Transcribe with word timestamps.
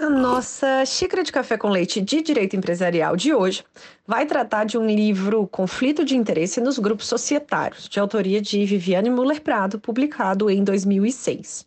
A 0.00 0.08
nossa 0.08 0.82
xícara 0.86 1.22
de 1.22 1.30
café 1.30 1.58
com 1.58 1.68
leite 1.68 2.00
de 2.00 2.22
direito 2.22 2.56
empresarial 2.56 3.14
de 3.14 3.34
hoje 3.34 3.62
vai 4.06 4.24
tratar 4.24 4.64
de 4.64 4.78
um 4.78 4.86
livro 4.86 5.46
Conflito 5.46 6.06
de 6.06 6.16
Interesse 6.16 6.58
nos 6.58 6.78
Grupos 6.78 7.06
Societários, 7.06 7.86
de 7.86 8.00
autoria 8.00 8.40
de 8.40 8.64
Viviane 8.64 9.10
Muller 9.10 9.42
Prado, 9.42 9.78
publicado 9.78 10.48
em 10.48 10.64
2006. 10.64 11.66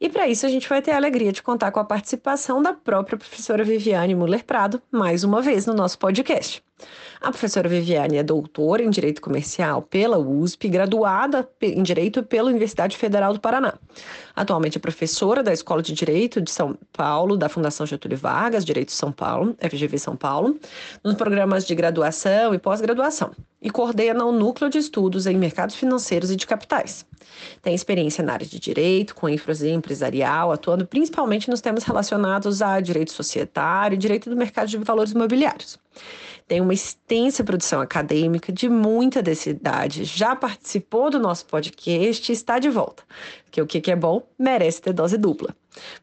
E 0.00 0.08
para 0.08 0.28
isso 0.28 0.46
a 0.46 0.48
gente 0.48 0.68
vai 0.68 0.80
ter 0.80 0.92
a 0.92 0.96
alegria 0.96 1.32
de 1.32 1.42
contar 1.42 1.72
com 1.72 1.80
a 1.80 1.84
participação 1.84 2.62
da 2.62 2.72
própria 2.72 3.18
professora 3.18 3.64
Viviane 3.64 4.14
Muller 4.14 4.44
Prado, 4.44 4.80
mais 4.88 5.24
uma 5.24 5.42
vez 5.42 5.66
no 5.66 5.74
nosso 5.74 5.98
podcast. 5.98 6.62
A 7.20 7.30
professora 7.30 7.68
Viviane 7.68 8.16
é 8.16 8.22
doutora 8.22 8.82
em 8.82 8.90
Direito 8.90 9.22
Comercial 9.22 9.82
pela 9.82 10.18
USP, 10.18 10.68
graduada 10.68 11.48
em 11.62 11.82
Direito 11.82 12.22
pela 12.22 12.50
Universidade 12.50 12.96
Federal 12.96 13.32
do 13.32 13.40
Paraná. 13.40 13.74
Atualmente 14.34 14.78
é 14.78 14.80
professora 14.80 15.42
da 15.42 15.52
Escola 15.52 15.80
de 15.80 15.92
Direito 15.92 16.40
de 16.40 16.50
São 16.50 16.76
Paulo, 16.92 17.36
da 17.36 17.48
Fundação 17.48 17.86
Getúlio 17.86 18.18
Vargas, 18.18 18.64
Direito 18.64 18.92
São 18.92 19.12
Paulo, 19.12 19.56
FGV 19.60 19.98
São 19.98 20.16
Paulo, 20.16 20.58
nos 21.02 21.14
programas 21.14 21.66
de 21.66 21.74
graduação 21.74 22.52
e 22.52 22.58
pós-graduação, 22.58 23.30
e 23.62 23.70
coordena 23.70 24.24
o 24.24 24.32
Núcleo 24.32 24.68
de 24.68 24.78
Estudos 24.78 25.26
em 25.26 25.36
Mercados 25.36 25.76
Financeiros 25.76 26.30
e 26.30 26.36
de 26.36 26.46
Capitais. 26.46 27.06
Tem 27.62 27.74
experiência 27.74 28.24
na 28.24 28.34
área 28.34 28.46
de 28.46 28.58
direito, 28.58 29.14
com 29.14 29.28
ênfase 29.28 29.70
empresarial, 29.70 30.52
atuando 30.52 30.86
principalmente 30.86 31.48
nos 31.48 31.60
temas 31.60 31.84
relacionados 31.84 32.60
a 32.60 32.80
direito 32.80 33.12
societário 33.12 33.94
e 33.94 33.98
direito 33.98 34.28
do 34.28 34.36
mercado 34.36 34.68
de 34.68 34.76
valores 34.78 35.12
imobiliários. 35.12 35.78
Tem 36.46 36.60
uma 36.60 36.74
extensa 36.74 37.42
produção 37.42 37.80
acadêmica 37.80 38.52
de 38.52 38.68
muita 38.68 39.22
densidade, 39.22 40.04
já 40.04 40.36
participou 40.36 41.08
do 41.10 41.18
nosso 41.18 41.46
podcast 41.46 42.30
e 42.30 42.34
está 42.34 42.58
de 42.58 42.68
volta. 42.68 43.02
Que 43.50 43.62
o 43.62 43.66
que 43.66 43.90
é 43.90 43.96
bom 43.96 44.22
merece 44.38 44.82
ter 44.82 44.92
dose 44.92 45.16
dupla. 45.16 45.56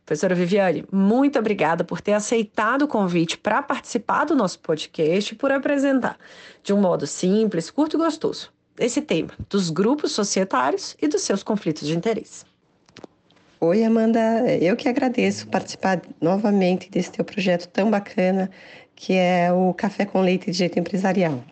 Professora 0.04 0.34
Viviane, 0.34 0.84
muito 0.92 1.38
obrigada 1.38 1.84
por 1.84 2.02
ter 2.02 2.14
aceitado 2.14 2.84
o 2.84 2.88
convite 2.88 3.38
para 3.38 3.62
participar 3.62 4.26
do 4.26 4.36
nosso 4.36 4.60
podcast 4.60 5.32
e 5.32 5.38
por 5.38 5.52
apresentar, 5.52 6.18
de 6.64 6.74
um 6.74 6.82
modo 6.82 7.06
simples, 7.06 7.70
curto 7.70 7.96
e 7.96 8.00
gostoso, 8.00 8.52
esse 8.80 9.00
tema 9.00 9.30
dos 9.48 9.70
grupos 9.70 10.12
societários 10.12 10.98
e 11.00 11.08
dos 11.08 11.22
seus 11.22 11.44
conflitos 11.44 11.88
de 11.88 11.96
interesse. 11.96 12.46
Oi, 13.64 13.84
Amanda. 13.84 14.20
Eu 14.60 14.76
que 14.76 14.90
agradeço 14.90 15.48
participar 15.48 16.02
novamente 16.20 16.90
desse 16.90 17.12
teu 17.12 17.24
projeto 17.24 17.68
tão 17.68 17.92
bacana 17.92 18.50
que 19.02 19.14
é 19.14 19.52
o 19.52 19.74
café 19.74 20.06
com 20.06 20.22
leite 20.22 20.52
de 20.52 20.54
jeito 20.54 20.78
empresarial. 20.78 21.44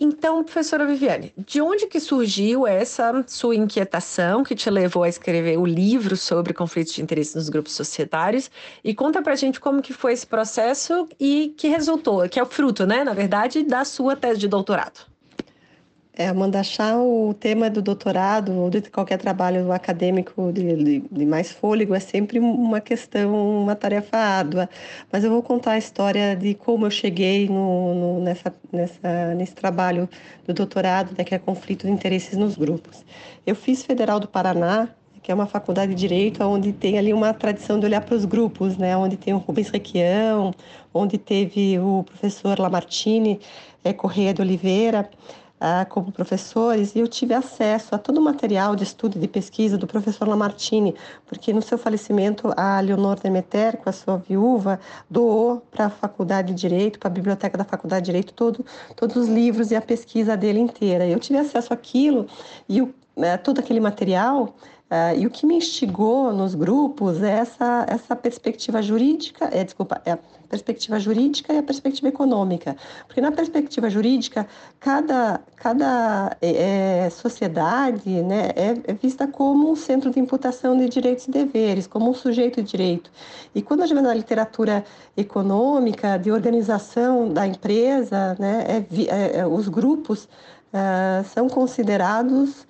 Então, 0.00 0.42
professora 0.42 0.86
Viviane, 0.86 1.34
de 1.36 1.60
onde 1.60 1.86
que 1.86 2.00
surgiu 2.00 2.66
essa 2.66 3.22
sua 3.26 3.54
inquietação 3.54 4.42
que 4.42 4.54
te 4.54 4.70
levou 4.70 5.02
a 5.02 5.10
escrever 5.10 5.58
o 5.58 5.66
livro 5.66 6.16
sobre 6.16 6.54
conflitos 6.54 6.94
de 6.94 7.02
interesse 7.02 7.36
nos 7.36 7.50
grupos 7.50 7.74
societários? 7.74 8.50
E 8.82 8.94
conta 8.94 9.20
pra 9.20 9.36
gente 9.36 9.60
como 9.60 9.82
que 9.82 9.92
foi 9.92 10.14
esse 10.14 10.26
processo 10.26 11.06
e 11.20 11.54
que 11.58 11.68
resultou, 11.68 12.26
que 12.30 12.40
é 12.40 12.42
o 12.42 12.46
fruto, 12.46 12.86
né, 12.86 13.04
na 13.04 13.12
verdade, 13.12 13.62
da 13.62 13.84
sua 13.84 14.16
tese 14.16 14.40
de 14.40 14.48
doutorado. 14.48 15.15
É, 16.18 16.28
Amanda, 16.28 16.60
achar 16.60 16.96
o 16.96 17.34
tema 17.34 17.68
do 17.68 17.82
doutorado 17.82 18.50
ou 18.50 18.70
de 18.70 18.80
qualquer 18.90 19.18
trabalho 19.18 19.70
acadêmico 19.70 20.50
de, 20.50 21.00
de, 21.00 21.26
mais 21.26 21.52
fôlego 21.52 21.94
é 21.94 22.00
sempre 22.00 22.38
uma 22.38 22.80
questão, 22.80 23.62
uma 23.62 23.76
tarefa 23.76 24.16
árdua. 24.16 24.66
Mas 25.12 25.24
eu 25.24 25.30
vou 25.30 25.42
contar 25.42 25.72
a 25.72 25.78
história 25.78 26.34
de 26.34 26.54
como 26.54 26.86
eu 26.86 26.90
cheguei 26.90 27.46
no, 27.46 27.94
no, 27.94 28.20
nessa, 28.20 28.54
nessa, 28.72 29.34
nesse 29.34 29.54
trabalho 29.54 30.08
do 30.46 30.54
doutorado, 30.54 31.14
né, 31.18 31.22
que 31.22 31.34
é 31.34 31.38
conflito 31.38 31.86
de 31.86 31.92
interesses 31.92 32.34
nos 32.34 32.56
grupos. 32.56 33.04
Eu 33.46 33.54
fiz 33.54 33.84
Federal 33.84 34.18
do 34.18 34.26
Paraná, 34.26 34.88
que 35.22 35.30
é 35.30 35.34
uma 35.34 35.46
faculdade 35.46 35.94
de 35.94 36.00
direito 36.00 36.42
onde 36.42 36.72
tem 36.72 36.96
ali 36.96 37.12
uma 37.12 37.34
tradição 37.34 37.78
de 37.78 37.84
olhar 37.84 38.00
para 38.00 38.14
os 38.14 38.24
grupos, 38.24 38.78
né? 38.78 38.96
Onde 38.96 39.18
tem 39.18 39.34
o 39.34 39.38
Rubens 39.38 39.68
Requião, 39.68 40.54
onde 40.94 41.18
teve 41.18 41.78
o 41.78 42.04
professor 42.04 42.58
Lamartine 42.58 43.38
é, 43.84 43.92
Correia 43.92 44.32
de 44.32 44.40
Oliveira 44.40 45.10
ah, 45.60 45.84
como 45.84 46.12
professores 46.12 46.94
e 46.94 46.98
eu 46.98 47.08
tive 47.08 47.34
acesso 47.34 47.94
a 47.94 47.98
todo 47.98 48.18
o 48.18 48.20
material 48.20 48.76
de 48.76 48.84
estudo 48.84 49.16
e 49.16 49.20
de 49.20 49.28
pesquisa 49.28 49.78
do 49.78 49.86
professor 49.86 50.28
Lamartine, 50.28 50.94
porque 51.26 51.52
no 51.52 51.62
seu 51.62 51.78
falecimento 51.78 52.52
a 52.56 52.80
Leonor 52.80 53.18
Demeter, 53.18 53.76
com 53.78 53.88
a 53.88 53.92
sua 53.92 54.18
viúva, 54.18 54.78
doou 55.08 55.62
para 55.70 55.86
a 55.86 55.90
Faculdade 55.90 56.52
de 56.52 56.60
Direito, 56.60 56.98
para 56.98 57.08
a 57.08 57.12
biblioteca 57.12 57.56
da 57.56 57.64
Faculdade 57.64 58.04
de 58.04 58.06
Direito, 58.06 58.32
todo, 58.34 58.64
todos 58.94 59.16
os 59.16 59.28
livros 59.28 59.70
e 59.70 59.76
a 59.76 59.80
pesquisa 59.80 60.36
dele 60.36 60.60
inteira. 60.60 61.06
Eu 61.06 61.18
tive 61.18 61.38
acesso 61.38 61.72
àquilo 61.72 62.26
e 62.68 62.82
o, 62.82 62.94
né, 63.16 63.36
todo 63.36 63.58
aquele 63.58 63.80
material 63.80 64.54
Uh, 64.86 65.18
e 65.18 65.26
o 65.26 65.30
que 65.30 65.44
me 65.44 65.56
instigou 65.56 66.32
nos 66.32 66.54
grupos 66.54 67.20
é 67.20 67.38
essa, 67.38 67.84
essa 67.88 68.14
perspectiva 68.14 68.80
jurídica, 68.80 69.50
é, 69.52 69.64
desculpa, 69.64 70.00
é 70.06 70.16
perspectiva 70.46 70.98
jurídica 70.98 71.52
e 71.52 71.58
a 71.58 71.62
perspectiva 71.62 72.08
econômica. 72.08 72.76
Porque 73.06 73.20
na 73.20 73.32
perspectiva 73.32 73.90
jurídica, 73.90 74.46
cada, 74.80 75.40
cada 75.56 76.36
é, 76.40 77.06
é 77.06 77.10
sociedade 77.10 78.08
né, 78.22 78.50
é, 78.54 78.74
é, 78.84 78.92
vista 78.94 79.26
como 79.26 79.70
um 79.70 79.76
centro 79.76 80.10
de 80.10 80.20
imputação 80.20 80.76
de 80.76 80.88
direitos 80.88 81.26
e 81.26 81.30
deveres, 81.30 81.86
como 81.86 82.10
um 82.10 82.14
sujeito 82.14 82.62
de 82.62 82.70
direito. 82.70 83.10
E 83.54 83.62
quando 83.62 83.82
a 83.82 83.86
gente 83.86 83.94
vai 83.94 84.04
na 84.04 84.14
literatura 84.14 84.84
econômica, 85.16 86.16
de 86.18 86.30
organização 86.30 87.28
da 87.28 87.46
empresa, 87.46 88.36
né, 88.38 88.64
é, 88.68 89.38
é 89.38 89.46
os 89.46 89.68
grupos 89.68 90.24
uh, 90.24 91.24
são 91.32 91.48
considerados 91.48 92.50
é, 92.60 92.66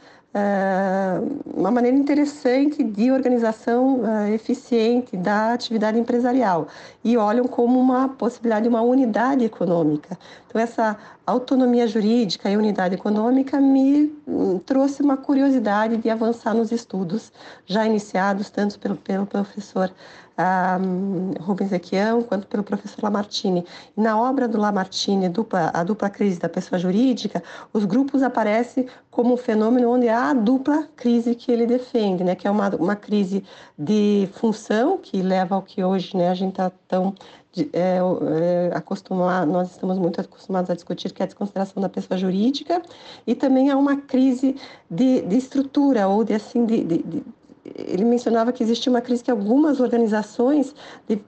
uma 1.54 1.70
maneira 1.70 1.96
interessante 1.96 2.82
de 2.82 3.10
organização 3.10 4.00
uh, 4.00 4.28
eficiente 4.28 5.16
da 5.16 5.52
atividade 5.52 5.98
empresarial 5.98 6.68
e 7.02 7.16
olham 7.16 7.46
como 7.46 7.78
uma 7.78 8.08
possibilidade 8.08 8.64
de 8.64 8.68
uma 8.68 8.82
unidade 8.82 9.44
econômica. 9.44 10.18
Então, 10.46 10.60
essa 10.60 10.96
autonomia 11.26 11.86
jurídica 11.86 12.50
e 12.50 12.56
unidade 12.56 12.94
econômica 12.94 13.60
me 13.60 14.12
um, 14.26 14.58
trouxe 14.58 15.02
uma 15.02 15.16
curiosidade 15.16 15.96
de 15.96 16.10
avançar 16.10 16.54
nos 16.54 16.70
estudos 16.70 17.32
já 17.64 17.86
iniciados, 17.86 18.50
tanto 18.50 18.78
pelo, 18.78 18.96
pelo 18.96 19.26
professor 19.26 19.90
um, 20.38 21.32
Rubens 21.40 21.72
Equião 21.72 22.22
quanto 22.22 22.46
pelo 22.46 22.62
professor 22.62 23.02
Lamartine. 23.02 23.64
Na 23.96 24.20
obra 24.20 24.46
do 24.46 24.58
Lamartine, 24.58 25.28
dupla, 25.28 25.70
a 25.72 25.82
dupla 25.82 26.10
crise 26.10 26.38
da 26.38 26.48
pessoa 26.48 26.78
jurídica, 26.78 27.42
os 27.72 27.84
grupos 27.84 28.22
aparecem 28.22 28.86
como 29.10 29.34
um 29.34 29.36
fenômeno 29.36 29.90
onde 29.90 30.08
há 30.08 30.30
a 30.30 30.34
dupla 30.34 30.88
crise 30.94 31.34
que 31.34 31.50
ele 31.50 31.66
defende, 31.66 32.22
né? 32.22 32.34
que 32.34 32.46
é 32.46 32.50
uma, 32.50 32.68
uma 32.76 32.96
crise 32.96 33.42
de 33.78 34.28
função 34.34 34.98
que 34.98 35.22
leva 35.22 35.54
ao 35.54 35.62
que 35.62 35.82
hoje 35.82 36.16
né, 36.16 36.28
a 36.28 36.34
gente 36.34 36.52
está 36.52 36.70
tão 36.86 37.14
é, 37.72 37.98
é, 37.98 38.76
acostumar, 38.76 39.46
nós 39.46 39.70
estamos 39.70 39.98
muito 39.98 40.20
acostumados 40.20 40.68
a 40.68 40.74
discutir 40.74 41.10
que 41.12 41.22
é 41.22 41.24
a 41.24 41.26
desconsideração 41.26 41.82
da 41.82 41.88
pessoa 41.88 42.18
jurídica 42.18 42.82
e 43.26 43.34
também 43.34 43.70
há 43.70 43.78
uma 43.78 43.96
crise 43.96 44.56
de, 44.90 45.22
de 45.22 45.36
estrutura 45.36 46.06
ou 46.06 46.22
de 46.22 46.34
assim 46.34 46.66
de, 46.66 46.84
de 46.84 47.24
ele 47.74 48.04
mencionava 48.04 48.52
que 48.52 48.62
existe 48.62 48.88
uma 48.88 49.00
crise 49.00 49.24
que 49.24 49.30
algumas 49.30 49.80
organizações 49.80 50.74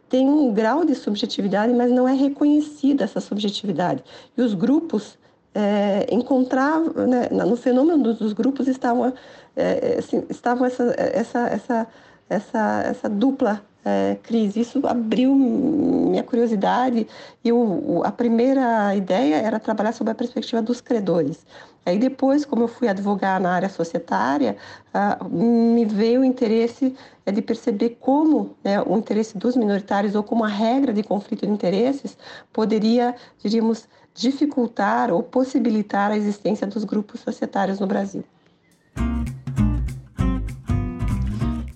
têm 0.08 0.28
um 0.28 0.52
grau 0.52 0.84
de 0.84 0.94
subjetividade, 0.94 1.72
mas 1.72 1.90
não 1.90 2.06
é 2.08 2.14
reconhecida 2.14 3.04
essa 3.04 3.20
subjetividade. 3.20 4.02
E 4.36 4.42
os 4.42 4.54
grupos 4.54 5.18
é, 5.54 6.06
encontravam, 6.10 7.06
né, 7.06 7.28
no 7.30 7.56
fenômeno 7.56 8.14
dos, 8.14 8.32
grupos 8.32 8.68
estavam, 8.68 9.12
é, 9.56 9.96
assim, 9.98 10.24
estavam 10.28 10.66
essa, 10.66 10.94
essa, 10.96 11.38
essa, 11.48 11.86
essa, 12.28 12.82
essa 12.86 13.08
dupla 13.08 13.62
é, 13.84 14.16
crise. 14.22 14.60
Isso 14.60 14.80
abriu 14.86 15.34
minha 15.34 16.22
curiosidade 16.22 17.06
e 17.44 17.52
o, 17.52 18.02
a 18.04 18.12
primeira 18.12 18.94
ideia 18.94 19.36
era 19.36 19.58
trabalhar 19.58 19.92
sobre 19.92 20.12
a 20.12 20.14
perspectiva 20.14 20.60
dos 20.60 20.80
credores. 20.80 21.44
Aí 21.84 21.98
depois, 21.98 22.44
como 22.44 22.64
eu 22.64 22.68
fui 22.68 22.86
advogar 22.86 23.40
na 23.40 23.50
área 23.50 23.68
societária, 23.68 24.56
uh, 24.92 25.24
me 25.28 25.84
veio 25.84 26.20
o 26.20 26.24
interesse 26.24 26.94
é, 27.24 27.32
de 27.32 27.40
perceber 27.40 27.96
como 28.00 28.56
né, 28.62 28.80
o 28.82 28.96
interesse 28.98 29.38
dos 29.38 29.56
minoritários 29.56 30.14
ou 30.14 30.22
como 30.22 30.44
a 30.44 30.48
regra 30.48 30.92
de 30.92 31.02
conflito 31.02 31.46
de 31.46 31.52
interesses 31.52 32.16
poderia, 32.52 33.14
diríamos, 33.42 33.88
dificultar 34.14 35.10
ou 35.10 35.22
possibilitar 35.22 36.10
a 36.10 36.16
existência 36.16 36.66
dos 36.66 36.84
grupos 36.84 37.20
societários 37.20 37.80
no 37.80 37.86
Brasil. 37.86 38.24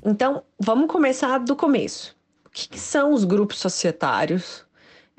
Então, 0.05 0.43
vamos 0.59 0.91
começar 0.91 1.39
do 1.39 1.55
começo. 1.55 2.17
O 2.45 2.51
que, 2.51 2.69
que 2.69 2.79
são 2.79 3.13
os 3.13 3.25
grupos 3.25 3.59
societários? 3.59 4.67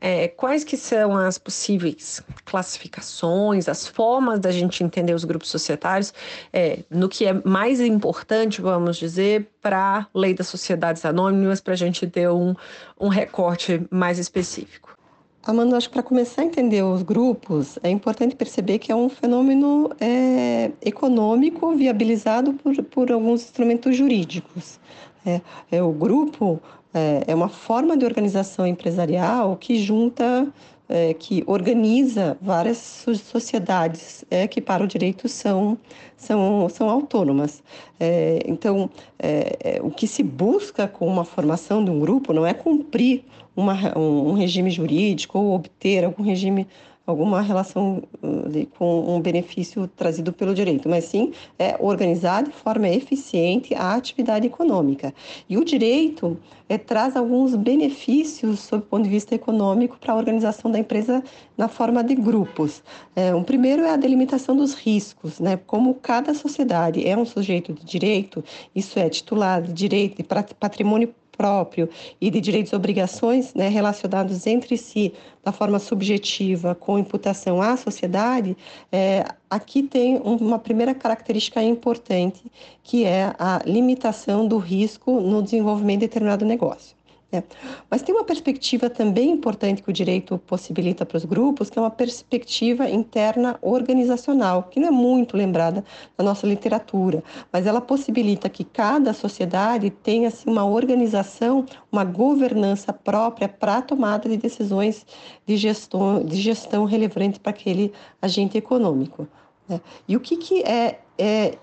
É, 0.05 0.27
quais 0.27 0.65
que 0.65 0.75
são 0.75 1.15
as 1.15 1.37
possíveis 1.37 2.21
classificações, 2.43 3.69
as 3.69 3.87
formas 3.87 4.37
da 4.37 4.51
gente 4.51 4.83
entender 4.83 5.13
os 5.13 5.23
grupos 5.23 5.47
societários, 5.47 6.13
é, 6.51 6.79
no 6.89 7.07
que 7.07 7.25
é 7.25 7.31
mais 7.45 7.79
importante, 7.79 8.59
vamos 8.59 8.97
dizer, 8.97 9.47
para 9.61 9.99
a 9.99 10.07
lei 10.13 10.33
das 10.33 10.47
sociedades 10.47 11.05
anônimas, 11.05 11.61
para 11.61 11.71
a 11.71 11.77
gente 11.77 12.05
ter 12.05 12.29
um, 12.29 12.53
um 12.99 13.07
recorte 13.07 13.81
mais 13.89 14.19
específico? 14.19 14.93
Amanda, 15.41 15.77
acho 15.77 15.87
que 15.87 15.93
para 15.93 16.03
começar 16.03 16.41
a 16.41 16.45
entender 16.45 16.83
os 16.83 17.01
grupos, 17.01 17.79
é 17.81 17.89
importante 17.89 18.35
perceber 18.35 18.79
que 18.79 18.91
é 18.91 18.95
um 18.95 19.07
fenômeno 19.07 19.89
é, 20.01 20.69
econômico 20.81 21.73
viabilizado 21.77 22.51
por, 22.55 22.75
por 22.83 23.09
alguns 23.09 23.43
instrumentos 23.43 23.95
jurídicos. 23.95 24.81
É, 25.25 25.39
é, 25.71 25.81
o 25.81 25.93
grupo 25.93 26.61
é, 26.93 27.23
é 27.27 27.35
uma 27.35 27.49
forma 27.49 27.97
de 27.97 28.05
organização 28.05 28.65
empresarial 28.67 29.57
que 29.57 29.77
junta 29.77 30.47
é, 30.87 31.13
que 31.13 31.43
organiza 31.47 32.37
várias 32.41 33.05
sociedades 33.31 34.23
é, 34.29 34.47
que 34.47 34.61
para 34.61 34.83
o 34.83 34.87
direito 34.87 35.27
são 35.27 35.77
são, 36.15 36.69
são 36.69 36.89
autônomas. 36.89 37.61
É, 37.99 38.41
então, 38.45 38.89
é, 39.19 39.57
é, 39.59 39.81
o 39.81 39.89
que 39.89 40.07
se 40.07 40.23
busca 40.23 40.87
com 40.87 41.07
uma 41.07 41.25
formação 41.25 41.83
de 41.83 41.91
um 41.91 41.99
grupo 41.99 42.31
não 42.31 42.45
é 42.45 42.53
cumprir 42.53 43.23
uma, 43.55 43.97
um, 43.97 44.29
um 44.29 44.33
regime 44.33 44.69
jurídico 44.69 45.37
ou 45.37 45.55
obter 45.55 46.05
algum 46.05 46.23
regime 46.23 46.67
alguma 47.05 47.41
relação 47.41 48.01
uh, 48.21 48.67
com 48.77 49.15
um 49.15 49.19
benefício 49.19 49.87
trazido 49.87 50.31
pelo 50.31 50.53
direito, 50.53 50.87
mas 50.87 51.05
sim 51.05 51.33
é 51.59 51.75
organizar 51.79 52.43
de 52.43 52.51
forma 52.51 52.87
eficiente 52.87 53.75
a 53.75 53.93
atividade 53.93 54.47
econômica. 54.47 55.13
E 55.49 55.57
o 55.57 55.65
direito 55.65 56.37
é, 56.69 56.77
traz 56.77 57.15
alguns 57.15 57.55
benefícios 57.55 58.61
sob 58.61 58.83
o 58.83 58.87
ponto 58.87 59.03
de 59.03 59.09
vista 59.09 59.35
econômico 59.35 59.97
para 59.99 60.13
a 60.13 60.15
organização 60.15 60.71
da 60.71 60.79
empresa 60.79 61.23
na 61.57 61.67
forma 61.67 62.03
de 62.03 62.15
grupos. 62.15 62.81
É, 63.15 63.35
um 63.35 63.43
primeiro 63.43 63.83
é 63.83 63.91
a 63.91 63.97
delimitação 63.97 64.55
dos 64.55 64.73
riscos, 64.73 65.39
né? 65.39 65.57
Como 65.67 65.95
cada 65.95 66.33
sociedade 66.33 67.05
é 67.07 67.17
um 67.17 67.25
sujeito 67.25 67.73
de 67.73 67.83
direito, 67.85 68.43
isso 68.73 68.97
é 68.97 69.09
titular 69.09 69.61
de 69.61 69.73
direito 69.73 70.17
de 70.17 70.23
patrimônio 70.59 71.13
próprio 71.37 71.89
e 72.21 72.29
de 72.29 72.39
direitos 72.39 72.71
e 72.71 72.75
obrigações 72.75 73.53
né, 73.53 73.67
relacionados 73.67 74.47
entre 74.47 74.77
si 74.77 75.13
da 75.43 75.51
forma 75.51 75.79
subjetiva 75.79 76.73
com 76.73 76.97
imputação 76.97 77.61
à 77.61 77.75
sociedade, 77.75 78.55
é, 78.91 79.25
aqui 79.49 79.83
tem 79.83 80.17
uma 80.23 80.57
primeira 80.57 80.95
característica 80.95 81.61
importante, 81.61 82.41
que 82.81 83.03
é 83.03 83.33
a 83.37 83.61
limitação 83.65 84.47
do 84.47 84.57
risco 84.57 85.19
no 85.19 85.41
desenvolvimento 85.43 86.01
de 86.01 86.07
determinado 86.07 86.45
negócio. 86.45 86.95
É. 87.33 87.41
Mas 87.89 88.03
tem 88.03 88.13
uma 88.13 88.23
perspectiva 88.23 88.91
também 88.91 89.31
importante 89.31 89.81
que 89.81 89.89
o 89.89 89.93
direito 89.93 90.37
possibilita 90.37 91.03
para 91.03 91.17
os 91.17 91.25
grupos, 91.25 91.67
que 91.67 91.79
é 91.79 91.81
uma 91.81 91.89
perspectiva 91.89 92.87
interna 92.87 93.57
organizacional, 93.59 94.61
que 94.69 94.79
não 94.79 94.89
é 94.89 94.91
muito 94.91 95.35
lembrada 95.35 95.83
na 96.15 96.23
nossa 96.23 96.45
literatura, 96.45 97.23
mas 97.51 97.65
ela 97.65 97.81
possibilita 97.81 98.47
que 98.49 98.63
cada 98.63 99.13
sociedade 99.13 99.89
tenha 99.89 100.27
assim, 100.27 100.47
uma 100.47 100.63
organização, 100.63 101.65
uma 101.91 102.03
governança 102.03 102.93
própria 102.93 103.49
para 103.49 103.77
a 103.77 103.81
tomada 103.81 104.29
de 104.29 104.37
decisões 104.37 105.03
de 105.43 105.57
gestão, 105.57 106.23
de 106.23 106.35
gestão 106.35 106.85
relevante 106.85 107.39
para 107.39 107.49
aquele 107.49 107.91
agente 108.21 108.59
econômico. 108.59 109.27
Né? 109.67 109.81
E 110.07 110.15
o 110.15 110.19
que, 110.19 110.37
que 110.37 110.61
é, 110.61 110.99
é 111.17 111.57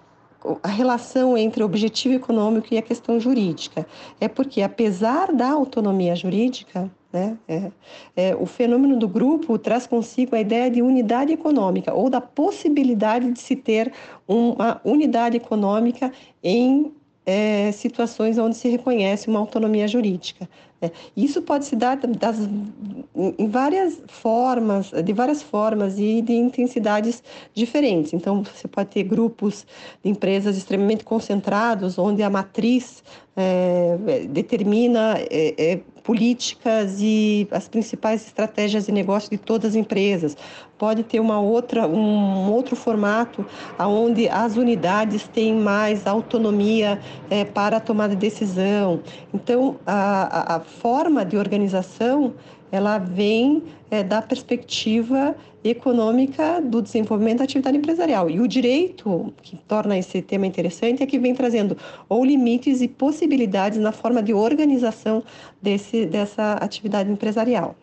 a 0.62 0.68
relação 0.68 1.36
entre 1.36 1.62
o 1.62 1.66
objetivo 1.66 2.14
econômico 2.14 2.68
e 2.70 2.78
a 2.78 2.82
questão 2.82 3.20
jurídica. 3.20 3.86
É 4.20 4.28
porque, 4.28 4.62
apesar 4.62 5.32
da 5.32 5.50
autonomia 5.50 6.16
jurídica, 6.16 6.90
né, 7.12 7.36
é, 7.48 7.70
é, 8.16 8.36
o 8.36 8.46
fenômeno 8.46 8.96
do 8.96 9.08
grupo 9.08 9.58
traz 9.58 9.86
consigo 9.86 10.36
a 10.36 10.40
ideia 10.40 10.70
de 10.70 10.80
unidade 10.80 11.32
econômica 11.32 11.92
ou 11.92 12.08
da 12.08 12.20
possibilidade 12.20 13.32
de 13.32 13.40
se 13.40 13.56
ter 13.56 13.92
uma 14.28 14.80
unidade 14.84 15.36
econômica 15.36 16.12
em 16.42 16.92
é, 17.26 17.70
situações 17.72 18.38
onde 18.38 18.56
se 18.56 18.68
reconhece 18.68 19.28
uma 19.28 19.40
autonomia 19.40 19.86
jurídica. 19.86 20.48
Né? 20.80 20.90
Isso 21.16 21.42
pode 21.42 21.64
se 21.64 21.76
dar 21.76 21.96
das, 21.96 22.38
em 23.16 23.48
várias 23.48 24.00
formas, 24.06 24.90
de 24.90 25.12
várias 25.12 25.42
formas 25.42 25.98
e 25.98 26.22
de 26.22 26.32
intensidades 26.32 27.22
diferentes. 27.52 28.12
Então, 28.12 28.42
você 28.42 28.66
pode 28.66 28.90
ter 28.90 29.02
grupos 29.02 29.66
de 30.02 30.10
empresas 30.10 30.56
extremamente 30.56 31.04
concentrados, 31.04 31.98
onde 31.98 32.22
a 32.22 32.30
matriz 32.30 33.02
é, 33.36 34.26
determina 34.28 35.14
é, 35.18 35.54
é, 35.56 35.80
políticas 36.02 36.98
e 37.00 37.46
as 37.50 37.68
principais 37.68 38.26
estratégias 38.26 38.86
de 38.86 38.92
negócio 38.92 39.30
de 39.30 39.38
todas 39.38 39.70
as 39.70 39.76
empresas. 39.76 40.36
Pode 40.76 41.02
ter 41.02 41.20
uma 41.20 41.40
outra, 41.40 41.86
um 41.86 42.50
outro 42.50 42.74
formato 42.74 43.44
onde 43.78 44.28
as 44.28 44.56
unidades 44.56 45.28
têm 45.28 45.54
mais 45.54 46.06
autonomia 46.06 46.98
é, 47.28 47.44
para 47.44 47.76
a 47.76 47.80
tomada 47.80 48.14
de 48.14 48.20
decisão. 48.20 49.00
Então, 49.32 49.76
a, 49.86 50.56
a 50.56 50.60
forma 50.60 51.24
de 51.24 51.36
organização 51.36 52.34
ela 52.70 52.98
vem 52.98 53.62
é, 53.90 54.02
da 54.02 54.22
perspectiva 54.22 55.34
econômica 55.62 56.60
do 56.60 56.80
desenvolvimento 56.80 57.38
da 57.38 57.44
atividade 57.44 57.76
empresarial. 57.76 58.30
E 58.30 58.40
o 58.40 58.48
direito, 58.48 59.32
que 59.42 59.56
torna 59.56 59.98
esse 59.98 60.22
tema 60.22 60.46
interessante, 60.46 61.02
é 61.02 61.06
que 61.06 61.18
vem 61.18 61.34
trazendo 61.34 61.76
ou 62.08 62.24
limites 62.24 62.80
e 62.80 62.88
possibilidades 62.88 63.78
na 63.78 63.92
forma 63.92 64.22
de 64.22 64.32
organização 64.32 65.22
desse, 65.60 66.06
dessa 66.06 66.54
atividade 66.54 67.10
empresarial. 67.10 67.76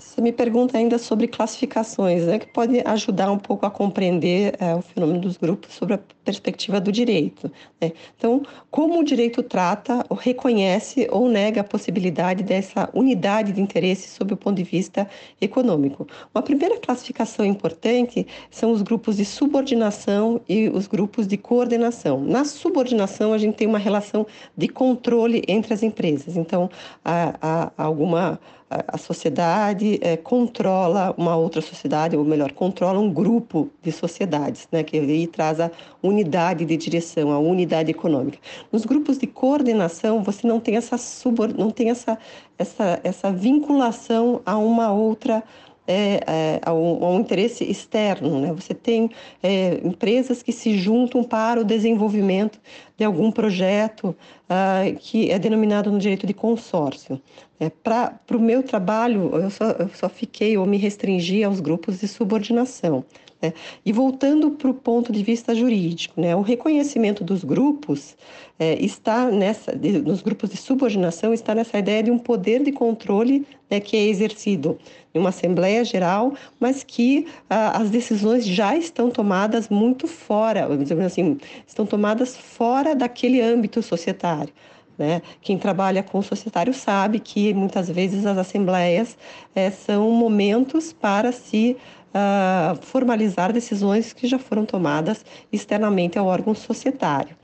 Você 0.00 0.20
me 0.20 0.32
pergunta 0.32 0.78
ainda 0.78 0.96
sobre 0.96 1.26
classificações, 1.26 2.24
né, 2.24 2.38
que 2.38 2.46
pode 2.46 2.80
ajudar 2.84 3.32
um 3.32 3.38
pouco 3.38 3.66
a 3.66 3.70
compreender 3.70 4.54
é, 4.58 4.74
o 4.74 4.80
fenômeno 4.80 5.20
dos 5.20 5.36
grupos 5.36 5.72
sobre 5.74 5.94
a 5.94 6.00
perspectiva 6.24 6.80
do 6.80 6.92
direito. 6.92 7.50
Né? 7.80 7.92
Então, 8.16 8.42
como 8.70 9.00
o 9.00 9.04
direito 9.04 9.42
trata, 9.42 10.04
ou 10.08 10.16
reconhece 10.16 11.08
ou 11.10 11.28
nega 11.28 11.62
a 11.62 11.64
possibilidade 11.64 12.44
dessa 12.44 12.88
unidade 12.92 13.52
de 13.52 13.60
interesse 13.60 14.08
sob 14.08 14.34
o 14.34 14.36
ponto 14.36 14.56
de 14.56 14.62
vista 14.62 15.08
econômico. 15.40 16.06
Uma 16.34 16.42
primeira 16.42 16.78
classificação 16.78 17.44
importante 17.44 18.26
são 18.50 18.70
os 18.70 18.82
grupos 18.82 19.16
de 19.16 19.24
subordinação 19.24 20.40
e 20.48 20.68
os 20.68 20.86
grupos 20.86 21.26
de 21.26 21.36
coordenação. 21.36 22.20
Na 22.20 22.44
subordinação, 22.44 23.32
a 23.32 23.38
gente 23.38 23.56
tem 23.56 23.66
uma 23.66 23.78
relação 23.78 24.26
de 24.56 24.68
controle 24.68 25.42
entre 25.48 25.74
as 25.74 25.82
empresas. 25.82 26.36
Então, 26.36 26.70
há, 27.04 27.34
há 27.40 27.72
alguma 27.76 28.38
a 28.70 28.98
sociedade 28.98 29.98
é, 30.02 30.16
controla 30.16 31.14
uma 31.16 31.34
outra 31.36 31.62
sociedade, 31.62 32.16
ou 32.16 32.24
melhor, 32.24 32.52
controla 32.52 32.98
um 33.00 33.10
grupo 33.10 33.70
de 33.82 33.90
sociedades, 33.90 34.68
né, 34.70 34.82
que 34.82 34.98
aí 34.98 35.26
traz 35.26 35.58
a 35.58 35.70
unidade 36.02 36.64
de 36.66 36.76
direção, 36.76 37.32
a 37.32 37.38
unidade 37.38 37.90
econômica. 37.90 38.38
Nos 38.70 38.84
grupos 38.84 39.18
de 39.18 39.26
coordenação, 39.26 40.22
você 40.22 40.46
não 40.46 40.60
tem 40.60 40.76
essa 40.76 40.98
subor, 40.98 41.48
não 41.56 41.70
tem 41.70 41.88
essa, 41.90 42.18
essa, 42.58 43.00
essa 43.02 43.32
vinculação 43.32 44.42
a 44.44 44.58
uma 44.58 44.92
outra 44.92 45.42
é, 45.86 46.20
é, 46.26 46.60
a, 46.62 46.74
um, 46.74 47.02
a, 47.02 47.10
um, 47.12 47.20
interesse 47.20 47.64
externo. 47.64 48.38
Né? 48.40 48.52
Você 48.52 48.74
tem 48.74 49.10
é, 49.42 49.80
empresas 49.82 50.42
que 50.42 50.52
se 50.52 50.76
juntam 50.76 51.24
para 51.24 51.58
o 51.58 51.64
desenvolvimento 51.64 52.60
de 52.98 53.04
algum 53.04 53.30
projeto 53.30 54.08
uh, 54.50 54.98
que 54.98 55.30
é 55.30 55.38
denominado 55.38 55.90
no 55.90 55.98
direito 55.98 56.26
de 56.26 56.34
consórcio. 56.34 57.20
É, 57.60 57.70
para 57.70 58.20
o 58.32 58.40
meu 58.40 58.62
trabalho, 58.62 59.30
eu 59.36 59.50
só, 59.50 59.64
eu 59.70 59.88
só 59.94 60.08
fiquei 60.08 60.58
ou 60.58 60.66
me 60.66 60.76
restringi 60.76 61.44
aos 61.44 61.60
grupos 61.60 62.00
de 62.00 62.08
subordinação. 62.08 63.04
Né? 63.40 63.52
E 63.86 63.92
voltando 63.92 64.50
para 64.50 64.68
o 64.68 64.74
ponto 64.74 65.12
de 65.12 65.22
vista 65.22 65.54
jurídico, 65.54 66.20
né? 66.20 66.34
o 66.34 66.40
reconhecimento 66.40 67.22
dos 67.22 67.44
grupos 67.44 68.16
é, 68.58 68.74
está 68.84 69.30
nessa, 69.30 69.76
de, 69.76 70.00
nos 70.00 70.20
grupos 70.22 70.50
de 70.50 70.56
subordinação, 70.56 71.32
está 71.32 71.54
nessa 71.54 71.78
ideia 71.78 72.02
de 72.02 72.10
um 72.10 72.18
poder 72.18 72.62
de 72.64 72.72
controle 72.72 73.46
né, 73.70 73.78
que 73.78 73.96
é 73.96 74.06
exercido 74.06 74.76
em 75.14 75.18
uma 75.18 75.28
Assembleia 75.28 75.84
Geral, 75.84 76.34
mas 76.58 76.82
que 76.82 77.26
ah, 77.48 77.80
as 77.80 77.90
decisões 77.90 78.44
já 78.44 78.76
estão 78.76 79.10
tomadas 79.10 79.68
muito 79.68 80.06
fora, 80.06 80.68
assim, 81.04 81.38
estão 81.66 81.86
tomadas 81.86 82.36
fora 82.36 82.87
daquele 82.94 83.40
âmbito 83.40 83.82
societário. 83.82 84.52
Né? 84.96 85.22
Quem 85.40 85.56
trabalha 85.56 86.02
com 86.02 86.18
o 86.18 86.22
societário 86.22 86.74
sabe 86.74 87.20
que 87.20 87.54
muitas 87.54 87.88
vezes 87.88 88.26
as 88.26 88.36
assembleias 88.36 89.16
é, 89.54 89.70
são 89.70 90.10
momentos 90.10 90.92
para 90.92 91.30
se 91.30 91.76
uh, 92.08 92.76
formalizar 92.82 93.52
decisões 93.52 94.12
que 94.12 94.26
já 94.26 94.38
foram 94.40 94.64
tomadas 94.64 95.24
externamente 95.52 96.18
ao 96.18 96.26
órgão 96.26 96.52
societário. 96.52 97.36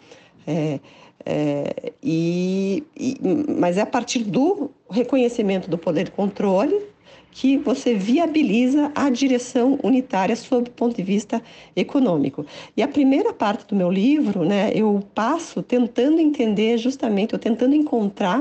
É, 0.47 0.81
é, 1.25 1.93
e, 2.03 2.85
e, 2.97 3.19
mas 3.59 3.79
é 3.79 3.81
a 3.81 3.87
partir 3.87 4.25
do 4.25 4.71
reconhecimento 4.91 5.71
do 5.71 5.79
poder 5.79 6.05
de 6.05 6.11
controle 6.11 6.94
que 7.35 7.59
você 7.59 7.95
viabiliza 7.95 8.93
a 8.95 9.11
direção 9.11 9.77
unitária 9.83 10.37
sob 10.37 10.71
o 10.71 10.73
ponto 10.73 10.95
de 10.95 11.03
vista 11.03 11.43
econômico. 11.75 12.47
E 12.77 12.83
a 12.83 12.87
primeira 12.87 13.33
parte 13.33 13.67
do 13.67 13.75
meu 13.75 13.91
livro, 13.91 14.45
né, 14.45 14.71
eu 14.73 15.03
passo 15.13 15.61
tentando 15.61 16.21
entender 16.21 16.79
justamente, 16.79 17.35
ou 17.35 17.39
tentando 17.39 17.75
encontrar 17.75 18.41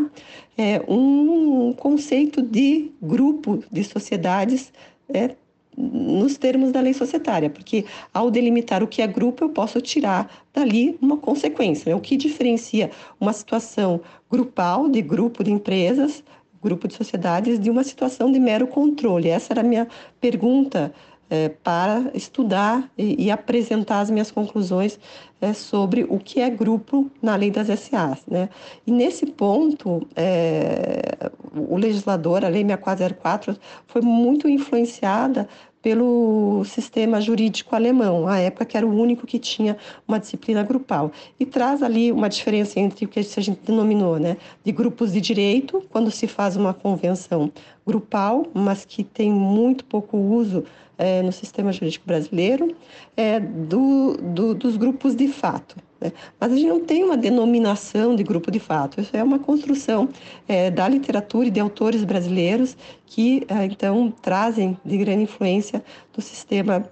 é, 0.56 0.80
um 0.88 1.74
conceito 1.74 2.40
de 2.40 2.92
grupo 3.02 3.64
de 3.72 3.84
sociedades 3.84 4.72
é, 5.12 5.32
nos 5.76 6.38
termos 6.38 6.72
da 6.72 6.80
lei 6.80 6.94
societária, 6.94 7.50
porque 7.50 7.86
ao 8.14 8.30
delimitar 8.30 8.84
o 8.84 8.88
que 8.88 9.02
é 9.02 9.08
grupo, 9.08 9.44
eu 9.44 9.50
posso 9.50 9.82
tirar 9.82 10.30
dali 10.54 10.96
uma 11.02 11.18
consequência. 11.18 11.90
Né? 11.90 11.96
O 11.96 12.00
que 12.00 12.16
diferencia 12.16 12.92
uma 13.20 13.34
situação 13.34 14.02
grupal, 14.30 14.88
de 14.88 15.02
grupo 15.02 15.44
de 15.44 15.52
empresas, 15.52 16.24
grupo 16.64 16.88
de 16.88 16.94
sociedades, 16.94 17.60
de 17.60 17.70
uma 17.70 17.84
situação 17.84 18.32
de 18.32 18.40
mero 18.40 18.68
controle? 18.68 19.30
Essa 19.30 19.54
era 19.54 19.62
a 19.62 19.64
minha 19.64 19.88
pergunta 20.20 20.94
é, 21.30 21.50
para 21.50 22.12
estudar 22.14 22.90
e, 22.98 23.26
e, 23.26 23.32
apresentar 23.32 24.02
as 24.02 24.12
minhas 24.12 24.30
conclusões 24.30 25.00
é, 25.42 25.52
sobre 25.54 26.06
o 26.08 26.20
que 26.20 26.40
é 26.40 26.50
grupo 26.50 27.10
na 27.22 27.36
lei 27.36 27.50
das 27.50 27.68
SAs. 27.80 28.24
Né? 28.28 28.50
E 28.86 28.92
nesse 28.92 29.26
ponto, 29.26 30.08
é, 30.16 31.32
o 31.56 31.76
legislador, 31.76 32.46
a 32.46 32.50
Lei 32.50 32.64
6404, 32.64 33.58
foi 33.88 34.02
muito 34.02 34.48
influenciada 34.48 35.48
pelo 35.84 36.64
sistema 36.64 37.20
jurídico 37.20 37.76
alemão, 37.76 38.26
à 38.26 38.40
época 38.40 38.64
que 38.64 38.78
era 38.78 38.88
o 38.88 38.98
único 38.98 39.28
que 39.28 39.38
tinha 39.38 39.78
uma 40.08 40.18
disciplina 40.18 40.64
grupal. 40.64 41.12
E 41.38 41.46
traz 41.46 41.84
ali 41.84 42.10
uma 42.10 42.30
diferença 42.30 42.80
entre 42.80 43.04
o 43.04 43.08
que 43.10 43.20
a 43.20 43.24
gente 43.24 43.60
denominou 43.66 44.18
né, 44.18 44.38
de 44.64 44.72
grupos 44.72 45.12
de 45.12 45.20
direito, 45.20 45.84
quando 45.92 46.10
se 46.10 46.26
faz 46.26 46.56
uma 46.56 46.74
convenção 46.74 47.52
grupal, 47.86 48.48
mas 48.54 48.86
que 48.86 49.04
tem 49.04 49.30
muito 49.30 49.84
pouco 49.84 50.18
uso 50.18 50.64
é, 50.98 51.22
no 51.22 51.34
sistema 51.34 51.74
jurídico 51.74 52.08
brasileiro 52.08 52.74
é, 53.18 53.42
do, 53.42 54.18
do, 54.22 54.56
dos 54.56 54.78
grupos 54.78 55.14
de 55.16 55.28
fato. 55.28 55.76
Né? 56.04 56.12
Mas 56.40 56.52
a 56.52 56.56
gente 56.56 56.68
não 56.68 56.82
tem 56.82 57.04
uma 57.04 57.16
denominação 57.16 58.16
de 58.16 58.24
grupo 58.24 58.52
de 58.52 58.60
fato, 58.60 59.00
isso 59.00 59.16
é 59.16 59.24
uma 59.24 59.40
construção 59.40 60.10
é, 60.48 60.70
da 60.70 60.88
literatura 60.88 61.48
e 61.48 61.52
de 61.52 61.60
autores 61.60 62.04
brasileiros 62.04 62.76
que, 63.06 63.46
é, 63.48 63.66
então, 63.66 64.14
trazem 64.22 64.78
de 64.84 64.98
grande 64.98 65.24
influência 65.24 65.84
do 66.14 66.22
sistema 66.22 66.84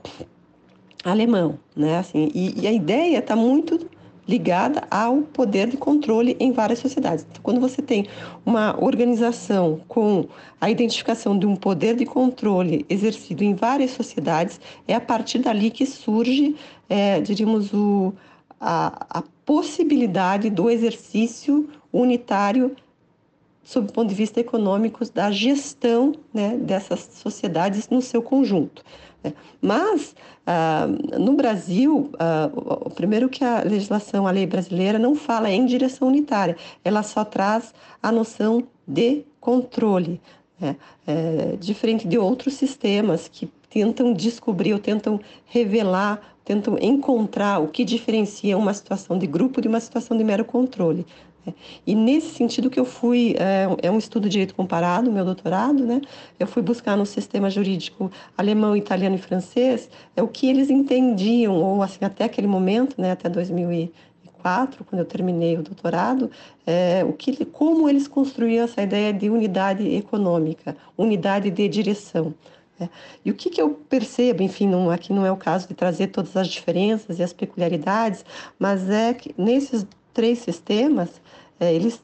alemão. 1.04 1.60
Né? 1.76 1.98
Assim, 1.98 2.32
e, 2.34 2.62
e 2.62 2.68
a 2.68 2.72
ideia 2.72 3.18
está 3.18 3.36
muito 3.36 3.90
ligada 4.28 4.84
ao 4.90 5.18
poder 5.24 5.68
de 5.68 5.76
controle 5.76 6.38
em 6.40 6.52
várias 6.52 6.80
sociedades. 6.80 7.26
Então, 7.30 7.42
quando 7.44 7.60
você 7.60 7.82
tem 7.82 8.06
uma 8.46 8.82
organização 8.82 9.82
com 9.88 10.26
a 10.60 10.70
identificação 10.70 11.38
de 11.38 11.46
um 11.46 11.56
poder 11.56 11.96
de 11.96 12.06
controle 12.06 12.86
exercido 12.88 13.44
em 13.44 13.54
várias 13.54 13.92
sociedades, 13.92 14.62
é 14.88 14.94
a 14.94 15.02
partir 15.02 15.40
dali 15.40 15.70
que 15.70 15.86
surge, 15.86 16.56
é, 16.88 17.20
diríamos, 17.20 17.74
o, 17.74 18.14
a, 18.62 19.08
a 19.10 19.24
possibilidade 19.44 20.52
do 20.52 20.70
exercício 20.70 21.68
unitário 21.92 22.76
sob 23.64 23.90
o 23.90 23.92
ponto 23.92 24.10
de 24.10 24.16
vista 24.16 24.40
econômico 24.40 25.04
da 25.12 25.32
gestão 25.32 26.14
né, 26.34 26.58
dessas 26.58 27.00
sociedades 27.14 27.90
no 27.90 28.02
seu 28.02 28.22
conjunto. 28.22 28.84
Né? 29.24 29.34
Mas, 29.62 30.16
ah, 30.46 30.88
no 31.20 31.34
Brasil, 31.34 32.12
ah, 32.20 32.50
o 32.54 32.90
primeiro 32.90 33.30
que 33.30 33.44
a 33.44 33.64
legislação, 33.64 34.28
a 34.28 34.32
lei 34.32 34.46
brasileira, 34.46 35.00
não 35.00 35.16
fala 35.16 35.50
em 35.50 35.66
direção 35.66 36.08
unitária, 36.08 36.56
ela 36.84 37.04
só 37.04 37.24
traz 37.24 37.74
a 38.02 38.12
noção 38.12 38.64
de 38.88 39.24
controle, 39.40 40.22
né? 40.60 40.76
é, 41.08 41.56
diferente 41.60 42.08
de 42.08 42.18
outros 42.18 42.56
sistemas 42.56 43.28
que 43.28 43.50
tentam 43.72 44.14
descobrir 44.14 44.74
ou 44.74 44.80
tentam 44.80 45.20
revelar, 45.46 46.22
tentam 46.44 46.78
encontrar 46.80 47.60
o 47.60 47.70
que 47.70 47.86
diferencia 47.86 48.58
uma 48.58 48.74
situação 48.74 49.18
de 49.18 49.26
grupo 49.26 49.62
de 49.62 49.68
uma 49.68 49.80
situação 49.80 50.16
de 50.18 50.24
mero 50.24 50.44
controle. 50.44 51.06
E 51.88 51.96
nesse 51.96 52.36
sentido 52.36 52.70
que 52.70 52.80
eu 52.80 52.86
fui, 52.86 53.36
é, 53.40 53.88
é, 53.88 53.90
um 53.90 53.98
estudo 53.98 54.24
de 54.24 54.34
direito 54.34 54.54
comparado, 54.54 55.12
meu 55.12 55.26
doutorado, 55.26 55.86
né? 55.86 56.02
Eu 56.40 56.46
fui 56.46 56.62
buscar 56.62 56.96
no 56.96 57.06
sistema 57.06 57.50
jurídico 57.50 58.12
alemão, 58.38 58.76
italiano 58.76 59.16
e 59.16 59.18
francês 59.18 59.90
é 60.16 60.22
o 60.22 60.28
que 60.28 60.48
eles 60.48 60.70
entendiam, 60.70 61.56
ou 61.56 61.82
assim, 61.82 62.06
até 62.06 62.26
aquele 62.26 62.48
momento, 62.48 63.02
né, 63.02 63.12
até 63.12 63.28
2004, 63.28 64.84
quando 64.84 65.00
eu 65.00 65.06
terminei 65.06 65.58
o 65.58 65.64
doutorado, 65.64 66.30
é, 66.68 67.04
o 67.04 67.14
que, 67.14 67.44
como 67.46 67.90
eles 67.90 68.08
construíam 68.08 68.66
essa 68.66 68.82
ideia 68.84 69.12
de 69.12 69.30
unidade 69.30 69.88
econômica, 69.96 70.78
unidade 70.96 71.50
de 71.50 71.68
direção. 71.68 72.36
Né? 72.82 72.90
E 73.24 73.30
o 73.30 73.36
que, 73.36 73.50
que 73.50 73.62
eu 73.62 73.70
percebo, 73.88 74.42
enfim, 74.42 74.68
não, 74.68 74.90
aqui 74.90 75.14
não 75.14 75.26
é 75.26 75.32
o 75.32 75.38
caso 75.38 75.68
de 75.68 75.76
trazer 75.76 76.08
todas 76.08 76.36
as 76.36 76.48
diferenças 76.48 77.20
e 77.20 77.24
as 77.24 77.32
peculiaridades, 77.32 78.26
mas 78.58 78.90
é 78.90 79.14
que 79.14 79.34
nesses 79.38 79.86
três 80.14 80.40
sistemas, 80.40 81.22
é, 81.60 81.74
eles 81.74 82.02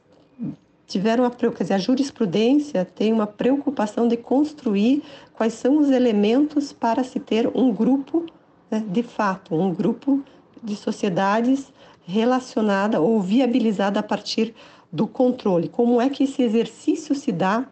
tiveram 0.85 1.25
a, 1.25 1.31
quer 1.31 1.63
dizer, 1.63 1.73
a 1.73 1.79
jurisprudência 1.79 2.85
tem 2.85 3.11
uma 3.11 3.27
preocupação 3.27 4.07
de 4.07 4.15
construir 4.15 5.03
quais 5.33 5.53
são 5.53 5.79
os 5.79 5.89
elementos 5.89 6.71
para 6.71 7.03
se 7.03 7.19
ter 7.19 7.49
um 7.53 7.73
grupo 7.73 8.25
né, 8.69 8.83
de 8.87 9.03
fato, 9.03 9.55
um 9.55 9.73
grupo 9.73 10.23
de 10.63 10.75
sociedades 10.75 11.73
relacionada 12.05 13.01
ou 13.01 13.19
viabilizada 13.19 13.99
a 13.99 14.03
partir 14.03 14.53
do 14.91 15.05
controle. 15.05 15.67
Como 15.67 15.99
é 15.99 16.09
que 16.09 16.23
esse 16.23 16.41
exercício 16.41 17.13
se 17.13 17.31
dá 17.31 17.65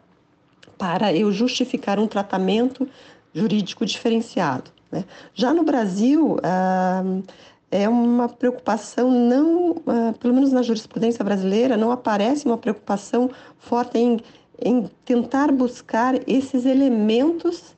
para 0.78 1.14
eu 1.14 1.32
justificar 1.32 2.00
um 2.00 2.08
tratamento 2.08 2.88
jurídico 3.34 3.86
diferenciado? 3.86 4.72
Né? 4.92 5.06
Já 5.34 5.54
no 5.54 5.64
Brasil, 5.64 6.38
ah, 6.44 7.04
é 7.72 7.90
uma 7.90 8.30
preocupação 8.30 9.12
não, 9.12 9.72
uh, 9.72 10.14
pelo 10.20 10.34
menos 10.34 10.52
na 10.52 10.62
jurisprudência 10.62 11.24
brasileira, 11.26 11.76
não 11.76 11.92
aparece 11.92 12.46
uma 12.46 12.58
preocupação 12.58 13.30
forte 13.58 13.98
em, 13.98 14.20
em 14.64 14.90
tentar 15.04 15.52
buscar 15.52 16.16
esses 16.28 16.66
elementos 16.66 17.76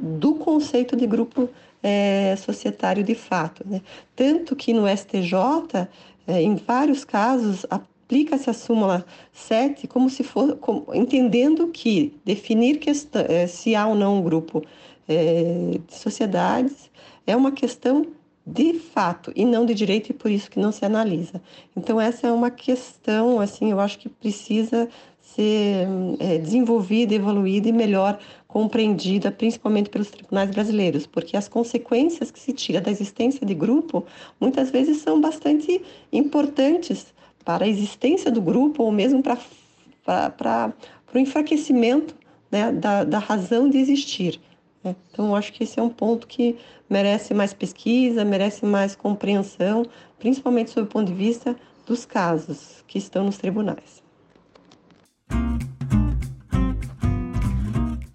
do 0.00 0.36
conceito 0.36 0.96
de 0.96 1.06
grupo 1.06 1.48
é, 1.82 2.34
societário 2.36 3.04
de 3.04 3.14
fato. 3.14 3.62
Né? 3.66 3.82
Tanto 4.16 4.56
que 4.56 4.72
no 4.72 4.88
STJ, 4.88 5.88
é, 6.26 6.40
em 6.40 6.56
vários 6.56 7.04
casos, 7.04 7.66
aplica-se 8.10 8.50
a 8.50 8.52
súmula 8.52 9.06
7 9.32 9.86
como 9.86 10.10
se 10.10 10.24
for, 10.24 10.56
como, 10.56 10.84
entendendo 10.92 11.68
que 11.68 12.12
definir 12.24 12.78
questão, 12.78 13.24
é, 13.28 13.46
se 13.46 13.76
há 13.76 13.86
ou 13.86 13.94
não 13.94 14.18
um 14.18 14.22
grupo 14.22 14.64
é, 15.08 15.78
de 15.86 15.94
sociedades 15.94 16.90
é 17.24 17.36
uma 17.36 17.52
questão 17.52 18.04
de 18.44 18.74
fato 18.74 19.32
e 19.36 19.44
não 19.44 19.64
de 19.64 19.74
direito 19.74 20.10
e 20.10 20.12
por 20.12 20.28
isso 20.28 20.50
que 20.50 20.58
não 20.58 20.72
se 20.72 20.84
analisa. 20.84 21.40
Então 21.76 22.00
essa 22.00 22.26
é 22.26 22.32
uma 22.32 22.50
questão 22.50 23.38
assim, 23.38 23.70
eu 23.70 23.78
acho 23.78 23.96
que 23.96 24.08
precisa 24.08 24.88
ser 25.20 25.86
é, 26.18 26.38
desenvolvida, 26.38 27.14
evoluída 27.14 27.68
e 27.68 27.72
melhor 27.72 28.18
compreendida, 28.48 29.30
principalmente 29.30 29.88
pelos 29.88 30.10
tribunais 30.10 30.50
brasileiros, 30.50 31.06
porque 31.06 31.36
as 31.36 31.46
consequências 31.46 32.32
que 32.32 32.40
se 32.40 32.52
tira 32.52 32.80
da 32.80 32.90
existência 32.90 33.46
de 33.46 33.54
grupo 33.54 34.04
muitas 34.40 34.68
vezes 34.68 34.96
são 34.96 35.20
bastante 35.20 35.80
importantes 36.12 37.14
para 37.44 37.64
a 37.64 37.68
existência 37.68 38.30
do 38.30 38.40
grupo 38.40 38.82
ou 38.82 38.92
mesmo 38.92 39.22
para, 39.22 40.72
o 41.12 41.18
enfraquecimento 41.18 42.14
né, 42.50 42.72
da, 42.72 43.04
da 43.04 43.18
razão 43.18 43.68
de 43.68 43.78
existir. 43.78 44.40
Né? 44.82 44.94
Então, 45.10 45.28
eu 45.28 45.36
acho 45.36 45.52
que 45.52 45.64
esse 45.64 45.78
é 45.78 45.82
um 45.82 45.88
ponto 45.88 46.26
que 46.26 46.56
merece 46.88 47.34
mais 47.34 47.52
pesquisa, 47.52 48.24
merece 48.24 48.64
mais 48.64 48.96
compreensão, 48.96 49.84
principalmente 50.18 50.70
sob 50.70 50.86
o 50.86 50.90
ponto 50.90 51.06
de 51.06 51.14
vista 51.14 51.56
dos 51.86 52.04
casos 52.04 52.84
que 52.86 52.98
estão 52.98 53.24
nos 53.24 53.38
tribunais. 53.38 54.02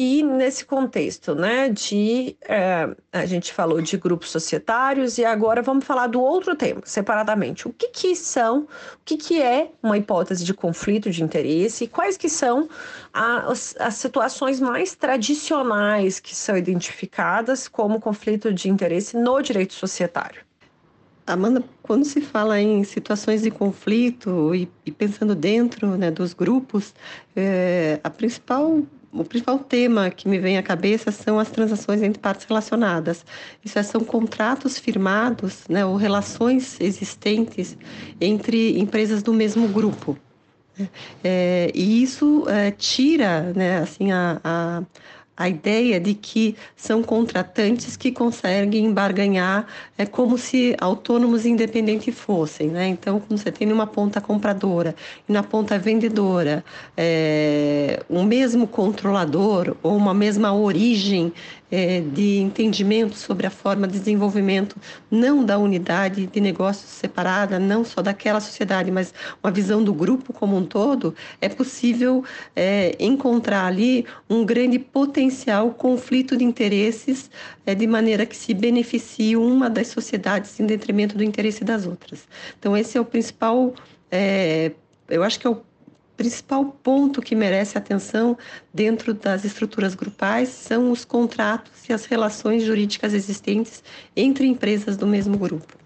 E 0.07 0.21
nesse 0.21 0.63
contexto, 0.65 1.33
né, 1.33 1.67
de 1.67 2.37
é, 2.47 2.95
a 3.11 3.25
gente 3.25 3.51
falou 3.51 3.81
de 3.81 3.97
grupos 3.97 4.29
societários 4.29 5.17
e 5.17 5.25
agora 5.25 5.63
vamos 5.63 5.83
falar 5.83 6.05
do 6.05 6.21
outro 6.21 6.55
tema, 6.55 6.83
separadamente. 6.85 7.67
O 7.67 7.73
que, 7.73 7.87
que 7.87 8.15
são, 8.15 8.59
o 8.59 8.67
que, 9.03 9.17
que 9.17 9.41
é 9.41 9.71
uma 9.81 9.97
hipótese 9.97 10.45
de 10.45 10.53
conflito 10.53 11.09
de 11.09 11.23
interesse 11.23 11.85
e 11.85 11.87
quais 11.87 12.17
que 12.17 12.29
são 12.29 12.69
as, 13.11 13.75
as 13.79 13.95
situações 13.95 14.61
mais 14.61 14.93
tradicionais 14.93 16.19
que 16.19 16.35
são 16.35 16.55
identificadas 16.55 17.67
como 17.67 17.99
conflito 17.99 18.53
de 18.53 18.69
interesse 18.69 19.17
no 19.17 19.41
direito 19.41 19.73
societário? 19.73 20.45
Amanda, 21.27 21.63
quando 21.81 22.05
se 22.05 22.21
fala 22.21 22.61
em 22.61 22.83
situações 22.83 23.41
de 23.41 23.49
conflito 23.49 24.53
e, 24.53 24.69
e 24.85 24.91
pensando 24.91 25.33
dentro 25.33 25.97
né, 25.97 26.11
dos 26.11 26.35
grupos, 26.35 26.93
é, 27.35 27.99
a 28.03 28.11
principal 28.11 28.83
o 29.15 29.23
principal 29.23 29.57
tema 29.59 30.09
que 30.09 30.27
me 30.27 30.37
vem 30.37 30.57
à 30.57 30.63
cabeça 30.63 31.11
são 31.11 31.39
as 31.39 31.49
transações 31.49 32.01
entre 32.03 32.19
partes 32.19 32.45
relacionadas. 32.45 33.25
Isso 33.63 33.79
é, 33.79 33.83
são 33.83 34.01
contratos 34.01 34.77
firmados, 34.77 35.63
né, 35.69 35.85
ou 35.85 35.95
relações 35.95 36.79
existentes 36.79 37.77
entre 38.19 38.77
empresas 38.79 39.23
do 39.23 39.33
mesmo 39.33 39.67
grupo. 39.67 40.17
É, 41.23 41.71
e 41.73 42.03
isso 42.03 42.43
é, 42.49 42.69
tira, 42.71 43.53
né, 43.55 43.77
assim, 43.79 44.11
a, 44.11 44.41
a 44.43 44.83
a 45.37 45.49
ideia 45.49 45.99
de 45.99 46.13
que 46.13 46.55
são 46.75 47.03
contratantes 47.03 47.97
que 47.97 48.11
conseguem 48.11 48.93
barganhar 48.93 49.67
é 49.97 50.05
como 50.05 50.37
se 50.37 50.75
autônomos 50.79 51.45
independentes 51.45 52.17
fossem, 52.17 52.69
né? 52.69 52.87
Então, 52.87 53.19
quando 53.19 53.39
você 53.39 53.51
tem 53.51 53.71
uma 53.71 53.85
ponta 53.85 54.21
compradora 54.21 54.95
e 55.27 55.33
na 55.33 55.43
ponta 55.43 55.77
vendedora 55.77 56.63
é, 56.95 58.01
um 58.09 58.23
mesmo 58.23 58.67
controlador 58.67 59.75
ou 59.83 59.95
uma 59.95 60.13
mesma 60.13 60.53
origem 60.53 61.33
é, 61.71 62.01
de 62.01 62.37
entendimento 62.37 63.15
sobre 63.15 63.47
a 63.47 63.49
forma 63.49 63.87
de 63.87 63.97
desenvolvimento, 63.99 64.75
não 65.09 65.43
da 65.43 65.57
unidade 65.57 66.27
de 66.27 66.39
negócios 66.39 66.89
separada, 66.89 67.59
não 67.59 67.83
só 67.83 68.01
daquela 68.01 68.39
sociedade, 68.39 68.91
mas 68.91 69.13
uma 69.43 69.51
visão 69.51 69.83
do 69.83 69.93
grupo 69.93 70.31
como 70.33 70.55
um 70.55 70.65
todo, 70.65 71.15
é 71.41 71.49
possível 71.49 72.23
é, 72.55 72.95
encontrar 72.99 73.65
ali 73.65 74.05
um 74.29 74.45
grande 74.45 74.79
potencial 74.79 75.71
conflito 75.71 76.37
de 76.37 76.43
interesses, 76.43 77.29
é, 77.65 77.73
de 77.73 77.87
maneira 77.87 78.25
que 78.25 78.35
se 78.35 78.53
beneficie 78.53 79.35
uma 79.35 79.69
das 79.69 79.87
sociedades 79.87 80.59
em 80.59 80.65
detrimento 80.65 81.17
do 81.17 81.23
interesse 81.23 81.63
das 81.63 81.85
outras. 81.85 82.27
Então, 82.59 82.75
esse 82.75 82.97
é 82.97 83.01
o 83.01 83.05
principal. 83.05 83.73
É, 84.11 84.71
eu 85.09 85.23
acho 85.23 85.39
que 85.39 85.47
é 85.47 85.49
o 85.49 85.61
principal 86.15 86.65
ponto 86.65 87.21
que 87.21 87.35
merece 87.35 87.77
atenção 87.77 88.37
dentro 88.73 89.13
das 89.13 89.43
estruturas 89.43 89.95
grupais 89.95 90.49
são 90.49 90.91
os 90.91 91.03
contratos 91.05 91.87
e 91.89 91.93
as 91.93 92.05
relações 92.05 92.63
jurídicas 92.63 93.13
existentes 93.13 93.83
entre 94.15 94.47
empresas 94.47 94.97
do 94.97 95.07
mesmo 95.07 95.37
grupo. 95.37 95.85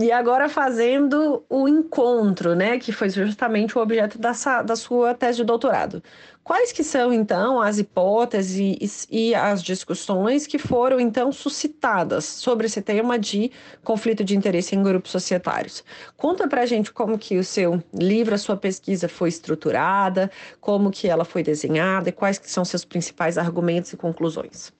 E 0.00 0.12
agora 0.12 0.48
fazendo 0.48 1.44
o 1.50 1.68
encontro, 1.68 2.54
né, 2.54 2.78
que 2.78 2.92
foi 2.92 3.10
justamente 3.10 3.76
o 3.76 3.80
objeto 3.80 4.16
da, 4.16 4.30
da 4.62 4.76
sua 4.76 5.12
tese 5.12 5.38
de 5.38 5.44
doutorado. 5.44 6.00
Quais 6.48 6.72
que 6.72 6.82
são, 6.82 7.12
então, 7.12 7.60
as 7.60 7.78
hipóteses 7.78 9.06
e 9.10 9.34
as 9.34 9.62
discussões 9.62 10.46
que 10.46 10.56
foram, 10.56 10.98
então, 10.98 11.30
suscitadas 11.30 12.24
sobre 12.24 12.64
esse 12.64 12.80
tema 12.80 13.18
de 13.18 13.50
conflito 13.84 14.24
de 14.24 14.34
interesse 14.34 14.74
em 14.74 14.82
grupos 14.82 15.10
societários? 15.10 15.84
Conta 16.16 16.48
para 16.48 16.62
a 16.62 16.66
gente 16.66 16.90
como 16.90 17.18
que 17.18 17.36
o 17.36 17.44
seu 17.44 17.82
livro, 17.92 18.34
a 18.34 18.38
sua 18.38 18.56
pesquisa 18.56 19.10
foi 19.10 19.28
estruturada, 19.28 20.30
como 20.58 20.90
que 20.90 21.06
ela 21.06 21.22
foi 21.22 21.42
desenhada 21.42 22.08
e 22.08 22.12
quais 22.12 22.38
que 22.38 22.50
são 22.50 22.64
seus 22.64 22.82
principais 22.82 23.36
argumentos 23.36 23.92
e 23.92 23.98
conclusões. 23.98 24.72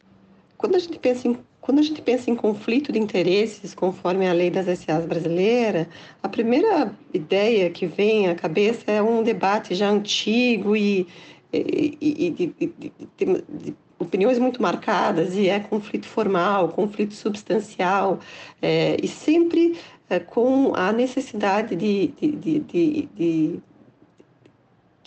Quando 0.57 0.74
a 0.74 0.78
gente 0.78 0.98
pensa 0.98 1.28
em 1.28 1.38
quando 1.61 1.81
a 1.81 1.83
gente 1.83 2.00
pensa 2.00 2.31
em 2.31 2.35
conflito 2.35 2.90
de 2.90 2.98
interesses, 2.98 3.74
conforme 3.74 4.26
a 4.26 4.33
lei 4.33 4.48
das 4.48 4.64
SAs 4.78 5.04
brasileira, 5.04 5.87
a 6.22 6.28
primeira 6.28 6.90
ideia 7.12 7.68
que 7.68 7.85
vem 7.85 8.26
à 8.26 8.35
cabeça 8.35 8.90
é 8.90 9.02
um 9.02 9.22
debate 9.22 9.74
já 9.74 9.90
antigo 9.90 10.74
e, 10.74 11.07
e, 11.52 12.30
de, 12.30 12.46
de, 12.46 13.44
de, 13.48 13.76
opiniões 13.98 14.38
muito 14.38 14.62
marcadas, 14.62 15.34
e 15.34 15.48
é 15.48 15.58
conflito 15.58 16.06
formal, 16.06 16.68
conflito 16.68 17.14
substancial, 17.14 18.20
é, 18.62 18.96
e 19.02 19.08
sempre 19.08 19.78
é, 20.08 20.18
com 20.20 20.74
a 20.74 20.92
necessidade 20.92 21.74
de, 21.74 22.08
de 22.08 23.62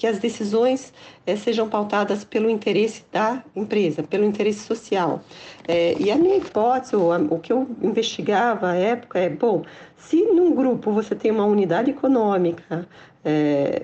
que 0.01 0.07
as 0.07 0.17
decisões 0.17 0.91
é, 1.27 1.35
sejam 1.35 1.69
pautadas 1.69 2.23
pelo 2.23 2.49
interesse 2.49 3.05
da 3.11 3.43
empresa, 3.55 4.01
pelo 4.01 4.25
interesse 4.25 4.61
social. 4.61 5.21
É, 5.67 5.95
e 5.99 6.09
a 6.09 6.15
minha 6.15 6.37
hipótese, 6.37 6.95
o, 6.95 7.11
o 7.29 7.37
que 7.37 7.53
eu 7.53 7.69
investigava 7.83 8.71
à 8.71 8.75
época 8.75 9.19
é, 9.19 9.29
bom, 9.29 9.63
se 9.95 10.23
num 10.23 10.55
grupo 10.55 10.91
você 10.91 11.13
tem 11.13 11.29
uma 11.29 11.45
unidade 11.45 11.91
econômica 11.91 12.87
é, 13.23 13.83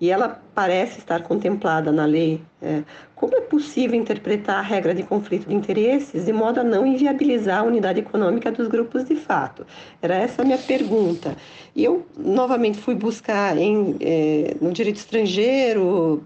e 0.00 0.10
ela 0.10 0.40
parece 0.54 0.98
estar 0.98 1.22
contemplada 1.22 1.92
na 1.92 2.06
lei, 2.06 2.40
é, 2.62 2.82
como 3.14 3.36
é 3.36 3.40
possível 3.42 3.98
interpretar 3.98 4.56
a 4.56 4.62
regra 4.62 4.94
de 4.94 5.02
conflito 5.02 5.46
de 5.48 5.54
interesses 5.54 6.24
de 6.24 6.32
modo 6.32 6.60
a 6.60 6.64
não 6.64 6.86
inviabilizar 6.86 7.60
a 7.60 7.62
unidade 7.62 8.00
econômica 8.00 8.50
dos 8.50 8.66
grupos 8.66 9.04
de 9.04 9.16
fato? 9.16 9.66
Era 10.00 10.14
essa 10.14 10.40
a 10.40 10.44
minha 10.44 10.58
pergunta. 10.58 11.36
E 11.76 11.84
eu, 11.84 12.06
novamente, 12.16 12.78
fui 12.78 12.94
buscar 12.94 13.58
em, 13.58 13.96
é, 14.00 14.56
no 14.60 14.72
direito 14.72 14.96
estrangeiro 14.96 16.24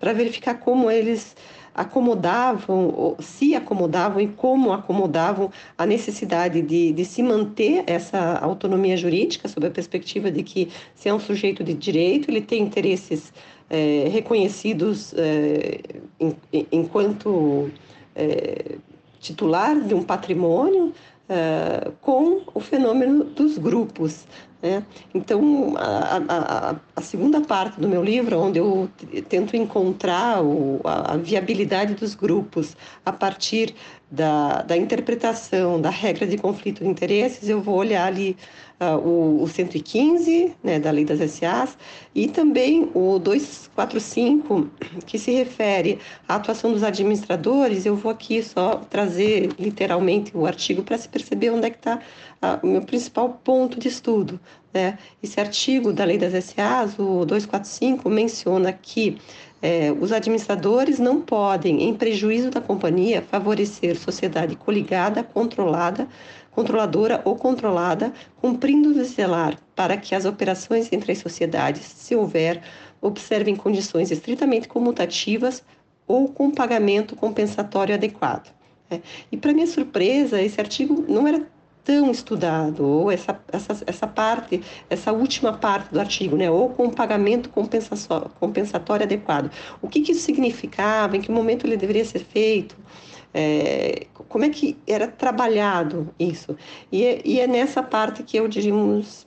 para 0.00 0.12
verificar 0.12 0.54
como 0.54 0.90
eles 0.90 1.36
acomodavam, 1.74 3.16
se 3.18 3.54
acomodavam 3.54 4.20
e 4.20 4.28
como 4.28 4.72
acomodavam 4.72 5.50
a 5.76 5.84
necessidade 5.84 6.62
de, 6.62 6.92
de 6.92 7.04
se 7.04 7.22
manter 7.22 7.82
essa 7.86 8.38
autonomia 8.38 8.96
jurídica, 8.96 9.48
sob 9.48 9.66
a 9.66 9.70
perspectiva 9.70 10.30
de 10.30 10.42
que, 10.42 10.70
se 10.94 11.08
é 11.08 11.14
um 11.14 11.18
sujeito 11.20 11.64
de 11.64 11.74
direito, 11.74 12.30
ele 12.30 12.40
tem 12.40 12.62
interesses 12.62 13.32
é, 13.68 14.08
reconhecidos 14.10 15.12
é, 15.14 15.80
em, 16.20 16.36
enquanto 16.70 17.70
é, 18.14 18.76
titular 19.18 19.80
de 19.80 19.94
um 19.94 20.02
patrimônio, 20.02 20.92
é, 21.28 21.90
com 22.02 22.42
o 22.52 22.60
fenômeno 22.60 23.24
dos 23.24 23.56
grupos. 23.56 24.26
Né? 24.64 24.82
Então, 25.12 25.74
a, 25.76 26.22
a, 26.26 26.76
a, 26.96 27.00
segunda 27.02 27.38
parte 27.42 27.78
do 27.78 27.86
meu 27.86 28.02
livro, 28.02 28.38
onde 28.38 28.58
eu 28.58 28.88
tento 29.28 29.54
encontrar 29.54 30.42
o, 30.42 30.80
a, 30.84 31.12
a, 31.12 31.16
viabilidade 31.18 31.92
dos 31.92 32.14
grupos 32.14 32.74
a 33.04 33.12
partir 33.12 33.74
da, 34.10 34.62
da, 34.62 34.74
interpretação 34.74 35.78
da 35.78 35.90
regra 35.90 36.26
de 36.26 36.38
conflito 36.38 36.82
de 36.82 36.88
interesses, 36.88 37.46
eu 37.46 37.60
vou 37.60 37.74
olhar 37.74 38.06
ali 38.06 38.38
uh, 38.80 38.96
o, 39.06 39.42
o 39.42 39.46
115 39.46 40.54
né, 40.62 40.80
da 40.80 40.90
Lei 40.90 41.04
das 41.04 41.18
SAs 41.30 41.76
e 42.14 42.26
também 42.26 42.88
o 42.94 43.18
245, 43.18 44.70
que 45.04 45.18
se 45.18 45.30
refere 45.30 45.98
à 46.26 46.36
atuação 46.36 46.72
dos 46.72 46.82
administradores. 46.82 47.84
Eu 47.84 47.96
vou 47.96 48.10
aqui 48.10 48.42
só 48.42 48.76
trazer 48.88 49.50
literalmente 49.58 50.34
o 50.34 50.46
artigo 50.46 50.82
para 50.82 50.96
se 50.96 51.06
perceber 51.06 51.50
onde 51.50 51.66
é 51.66 51.70
que 51.70 51.76
está 51.76 52.00
o 52.62 52.66
meu 52.66 52.82
principal 52.82 53.40
ponto 53.42 53.78
de 53.78 53.88
estudo. 53.88 54.40
Né? 54.72 54.98
Esse 55.22 55.40
artigo 55.40 55.92
da 55.92 56.04
Lei 56.04 56.18
das 56.18 56.32
SAs, 56.44 56.98
o 56.98 57.24
245, 57.24 58.08
menciona 58.08 58.72
que 58.72 59.18
é, 59.62 59.90
os 59.92 60.12
administradores 60.12 60.98
não 60.98 61.20
podem, 61.20 61.84
em 61.84 61.94
prejuízo 61.94 62.50
da 62.50 62.60
companhia, 62.60 63.22
favorecer 63.22 63.96
sociedade 63.96 64.56
coligada, 64.56 65.22
controlada, 65.22 66.06
controladora 66.50 67.22
ou 67.24 67.36
controlada, 67.36 68.12
cumprindo 68.40 68.92
de 68.92 69.04
zelar 69.04 69.58
para 69.74 69.96
que 69.96 70.14
as 70.14 70.24
operações 70.24 70.92
entre 70.92 71.12
as 71.12 71.18
sociedades, 71.18 71.82
se 71.82 72.14
houver, 72.14 72.62
observem 73.00 73.56
condições 73.56 74.10
estritamente 74.10 74.68
comutativas 74.68 75.64
ou 76.06 76.28
com 76.28 76.50
pagamento 76.50 77.16
compensatório 77.16 77.94
adequado. 77.94 78.52
É, 78.90 79.00
e, 79.32 79.36
para 79.36 79.52
minha 79.52 79.66
surpresa, 79.66 80.40
esse 80.42 80.60
artigo 80.60 81.04
não 81.08 81.26
era 81.26 81.46
tão 81.84 82.10
estudado, 82.10 82.84
ou 82.84 83.10
essa, 83.10 83.38
essa, 83.52 83.84
essa 83.86 84.06
parte, 84.06 84.62
essa 84.88 85.12
última 85.12 85.52
parte 85.52 85.92
do 85.92 86.00
artigo, 86.00 86.34
né, 86.36 86.50
ou 86.50 86.70
com 86.70 86.88
pagamento 86.90 87.50
compensatório 87.50 89.04
adequado. 89.04 89.50
O 89.82 89.88
que, 89.88 90.00
que 90.00 90.12
isso 90.12 90.22
significava, 90.22 91.16
em 91.16 91.20
que 91.20 91.30
momento 91.30 91.66
ele 91.66 91.76
deveria 91.76 92.04
ser 92.04 92.20
feito, 92.20 92.74
é, 93.34 94.06
como 94.28 94.44
é 94.44 94.48
que 94.48 94.78
era 94.86 95.08
trabalhado 95.08 96.14
isso. 96.18 96.56
E 96.90 97.04
é, 97.04 97.20
e 97.24 97.40
é 97.40 97.46
nessa 97.46 97.82
parte 97.82 98.22
que 98.22 98.36
eu, 98.36 98.48
diríamos, 98.48 99.26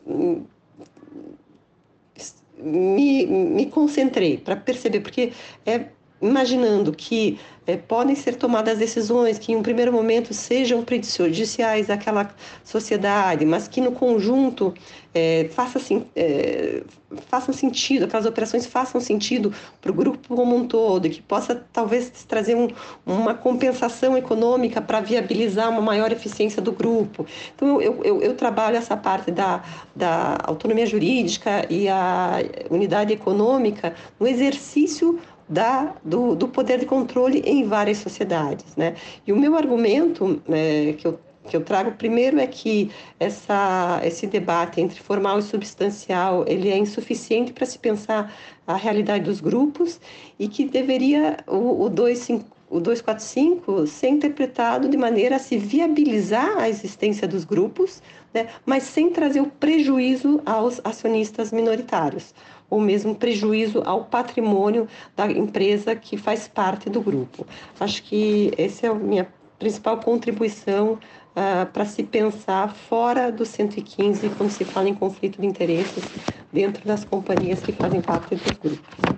me, 2.57 3.25
me 3.25 3.65
concentrei 3.67 4.37
para 4.37 4.55
perceber, 4.55 5.01
porque 5.01 5.31
é 5.65 5.96
imaginando 6.21 6.91
que 6.91 7.39
é, 7.67 7.75
podem 7.75 8.15
ser 8.15 8.35
tomadas 8.35 8.77
decisões 8.77 9.37
que 9.37 9.51
em 9.51 9.55
um 9.57 9.61
primeiro 9.61 9.91
momento 9.91 10.33
sejam 10.33 10.83
prejudiciais 10.83 11.89
àquela 11.89 12.33
sociedade, 12.63 13.45
mas 13.45 13.67
que 13.67 13.81
no 13.81 13.91
conjunto 13.91 14.73
é, 15.13 15.49
faça, 15.51 15.79
é, 16.15 16.81
façam 17.27 17.53
sentido, 17.53 18.05
aquelas 18.05 18.25
operações 18.25 18.65
façam 18.65 19.01
sentido 19.01 19.53
para 19.81 19.91
o 19.91 19.93
grupo 19.93 20.33
como 20.33 20.55
um 20.55 20.65
todo, 20.65 21.09
que 21.09 21.21
possa 21.21 21.61
talvez 21.73 22.09
trazer 22.25 22.55
um, 22.55 22.69
uma 23.05 23.33
compensação 23.33 24.17
econômica 24.17 24.81
para 24.81 25.01
viabilizar 25.01 25.69
uma 25.69 25.81
maior 25.81 26.09
eficiência 26.11 26.61
do 26.61 26.71
grupo. 26.71 27.25
Então 27.53 27.81
eu, 27.81 28.01
eu, 28.03 28.21
eu 28.21 28.33
trabalho 28.35 28.77
essa 28.77 28.95
parte 28.95 29.29
da, 29.29 29.61
da 29.93 30.37
autonomia 30.43 30.85
jurídica 30.85 31.65
e 31.69 31.89
a 31.89 32.37
unidade 32.69 33.11
econômica 33.11 33.93
no 34.17 34.25
exercício 34.25 35.19
da, 35.47 35.95
do, 36.03 36.35
do 36.35 36.47
poder 36.47 36.79
de 36.79 36.85
controle 36.85 37.41
em 37.45 37.63
várias 37.63 37.99
sociedades. 37.99 38.75
Né? 38.75 38.95
E 39.25 39.31
o 39.31 39.35
meu 39.37 39.55
argumento 39.55 40.41
né, 40.47 40.93
que 40.93 41.07
eu 41.07 41.19
que 41.47 41.55
eu 41.55 41.61
trago 41.61 41.91
primeiro 41.91 42.39
é 42.39 42.45
que 42.45 42.91
essa, 43.19 44.01
esse 44.03 44.27
debate 44.27 44.81
entre 44.81 44.99
formal 44.99 45.39
e 45.39 45.41
substancial 45.41 46.43
ele 46.47 46.69
é 46.69 46.77
insuficiente 46.77 47.53
para 47.53 47.65
se 47.65 47.79
pensar 47.79 48.33
a 48.65 48.75
realidade 48.75 49.23
dos 49.23 49.39
grupos 49.39 49.99
e 50.37 50.47
que 50.47 50.65
deveria 50.65 51.37
o, 51.47 51.85
o, 51.85 51.89
25, 51.89 52.45
o 52.69 52.79
245 52.79 53.87
ser 53.87 54.09
interpretado 54.09 54.89
de 54.89 54.97
maneira 54.97 55.37
a 55.37 55.39
se 55.39 55.57
viabilizar 55.57 56.57
a 56.57 56.67
existência 56.67 57.27
dos 57.27 57.45
grupos, 57.45 58.01
né, 58.33 58.47
mas 58.65 58.83
sem 58.83 59.09
trazer 59.09 59.39
o 59.39 59.47
prejuízo 59.47 60.41
aos 60.45 60.81
acionistas 60.83 61.51
minoritários 61.53 62.33
ou 62.69 62.79
mesmo 62.79 63.15
prejuízo 63.15 63.81
ao 63.85 64.03
patrimônio 64.03 64.87
da 65.15 65.29
empresa 65.31 65.95
que 65.95 66.17
faz 66.17 66.47
parte 66.47 66.89
do 66.89 67.01
grupo. 67.01 67.45
Acho 67.79 68.03
que 68.03 68.51
essa 68.57 68.87
é 68.87 68.89
a 68.89 68.93
minha 68.93 69.27
principal 69.57 69.97
contribuição 69.97 70.93
uh, 70.93 71.65
para 71.71 71.85
se 71.85 72.03
pensar 72.03 72.73
fora 72.73 73.31
do 73.31 73.45
115 73.45 74.29
quando 74.37 74.51
se 74.51 74.65
fala 74.65 74.89
em 74.89 74.93
conflito 74.93 75.41
de 75.41 75.47
interesses 75.47 76.03
dentro 76.51 76.85
das 76.85 77.03
companhias 77.03 77.61
que 77.61 77.71
fazem 77.71 78.01
parte 78.01 78.35
dos 78.35 78.51
grupos. 78.51 79.17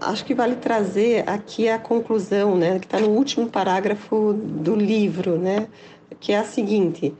Acho 0.00 0.24
que 0.24 0.34
vale 0.34 0.56
trazer 0.56 1.28
aqui 1.28 1.68
a 1.68 1.78
conclusão, 1.78 2.56
né, 2.56 2.78
que 2.78 2.86
está 2.86 3.00
no 3.00 3.08
último 3.08 3.48
parágrafo 3.48 4.32
do 4.32 4.76
livro, 4.76 5.36
né, 5.36 5.66
que 6.20 6.32
é 6.32 6.38
a 6.38 6.44
seguinte: 6.44 7.12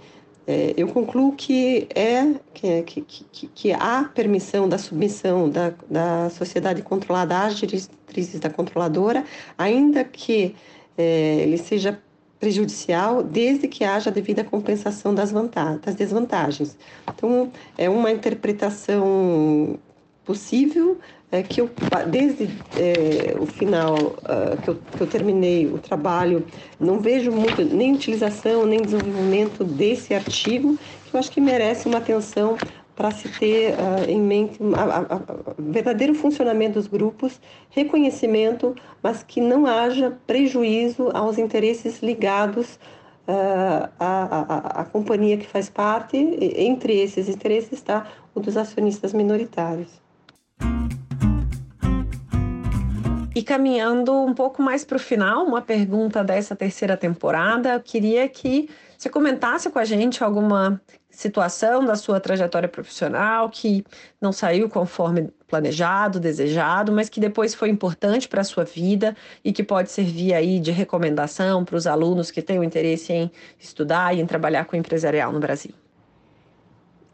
é, 0.50 0.72
eu 0.78 0.88
concluo 0.88 1.32
que 1.32 1.87
é 1.94 2.24
que, 2.54 2.82
que, 2.82 3.02
que, 3.02 3.46
que, 3.48 3.72
há 3.74 4.04
permissão 4.14 4.66
da 4.66 4.78
submissão 4.78 5.46
da, 5.50 5.74
da 5.90 6.30
sociedade 6.30 6.80
controlada 6.80 7.38
às 7.38 7.58
diretrizes 7.58 8.40
da 8.40 8.48
controladora, 8.48 9.26
ainda 9.58 10.02
que 10.04 10.56
é, 10.96 11.40
ele 11.42 11.58
seja 11.58 12.00
prejudicial, 12.40 13.22
desde 13.22 13.68
que 13.68 13.84
haja 13.84 14.11
devida 14.11 14.42
compensação 14.42 15.14
das, 15.14 15.30
vantagens, 15.30 15.82
das 15.82 15.94
desvantagens. 15.94 16.78
Então, 17.06 17.52
é 17.76 17.90
uma 17.90 18.11
interpretação 18.11 19.78
possível 20.24 20.98
é 21.30 21.42
que 21.42 21.60
eu, 21.60 21.70
desde 22.08 22.44
é, 22.76 23.36
o 23.38 23.44
final 23.44 23.94
uh, 23.96 24.60
que, 24.62 24.68
eu, 24.68 24.74
que 24.96 25.00
eu 25.00 25.06
terminei 25.06 25.66
o 25.66 25.78
trabalho, 25.78 26.44
não 26.80 27.00
vejo 27.00 27.30
muito 27.30 27.62
nem 27.62 27.94
utilização 27.94 28.64
nem 28.64 28.80
desenvolvimento 28.80 29.62
desse 29.62 30.14
artigo, 30.14 30.78
que 31.04 31.14
eu 31.14 31.20
acho 31.20 31.30
que 31.30 31.40
merece 31.40 31.86
uma 31.86 31.98
atenção 31.98 32.56
para 32.96 33.10
se 33.10 33.28
ter 33.28 33.74
uh, 33.74 34.08
em 34.08 34.20
mente 34.20 34.58
o 34.60 34.72
verdadeiro 35.70 36.14
funcionamento 36.14 36.74
dos 36.74 36.88
grupos, 36.88 37.40
reconhecimento, 37.70 38.74
mas 39.02 39.22
que 39.22 39.40
não 39.40 39.66
haja 39.66 40.18
prejuízo 40.26 41.10
aos 41.14 41.38
interesses 41.38 42.02
ligados 42.02 42.78
uh, 43.28 44.84
companhia 44.90 45.36
que 45.36 45.46
faz 45.46 45.68
parte. 45.68 46.16
Entre 46.16 46.98
esses 46.98 47.28
interesses 47.28 47.72
está 47.74 48.06
o 48.34 48.40
dos 48.40 48.56
acionistas 48.56 49.12
minoritários. 49.12 50.08
E 53.38 53.42
caminhando 53.44 54.12
um 54.12 54.35
pouco 54.35 54.61
mais 54.61 54.85
para 54.85 54.96
o 54.96 54.98
final, 54.98 55.44
uma 55.44 55.62
pergunta 55.62 56.24
dessa 56.24 56.57
terceira 56.57 56.96
temporada, 56.96 57.74
eu 57.74 57.81
queria 57.81 58.29
que 58.29 58.68
você 58.96 59.09
comentasse 59.09 59.70
com 59.70 59.79
a 59.79 59.85
gente 59.85 60.24
alguma 60.24 60.83
situação 61.09 61.85
da 61.85 61.94
sua 61.94 62.18
trajetória 62.18 62.68
profissional 62.68 63.48
que 63.48 63.85
não 64.20 64.33
saiu 64.33 64.68
conforme 64.68 65.31
planejado, 65.46 66.18
desejado, 66.18 66.90
mas 66.90 67.09
que 67.09 67.20
depois 67.20 67.55
foi 67.55 67.68
importante 67.68 68.29
para 68.29 68.40
a 68.40 68.44
sua 68.44 68.64
vida 68.64 69.16
e 69.44 69.53
que 69.53 69.62
pode 69.62 69.92
servir 69.92 70.35
aí 70.35 70.59
de 70.59 70.72
recomendação 70.72 71.64
para 71.64 71.77
os 71.77 71.87
alunos 71.87 72.33
que 72.33 72.42
têm 72.42 72.59
o 72.59 72.64
interesse 72.64 73.12
em 73.12 73.31
estudar 73.57 74.16
e 74.16 74.20
em 74.20 74.27
trabalhar 74.27 74.64
com 74.64 74.74
empresarial 74.74 75.31
no 75.31 75.38
Brasil. 75.38 75.70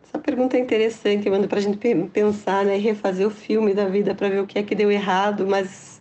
Essa 0.02 0.18
pergunta 0.18 0.56
é 0.56 0.60
interessante, 0.60 1.28
manda 1.28 1.46
para 1.46 1.58
a 1.58 1.62
gente 1.62 1.76
pensar, 2.14 2.64
né, 2.64 2.78
refazer 2.78 3.26
o 3.26 3.30
filme 3.30 3.74
da 3.74 3.84
vida 3.84 4.14
para 4.14 4.30
ver 4.30 4.40
o 4.40 4.46
que 4.46 4.58
é 4.58 4.62
que 4.62 4.74
deu 4.74 4.90
errado, 4.90 5.46
mas 5.46 5.93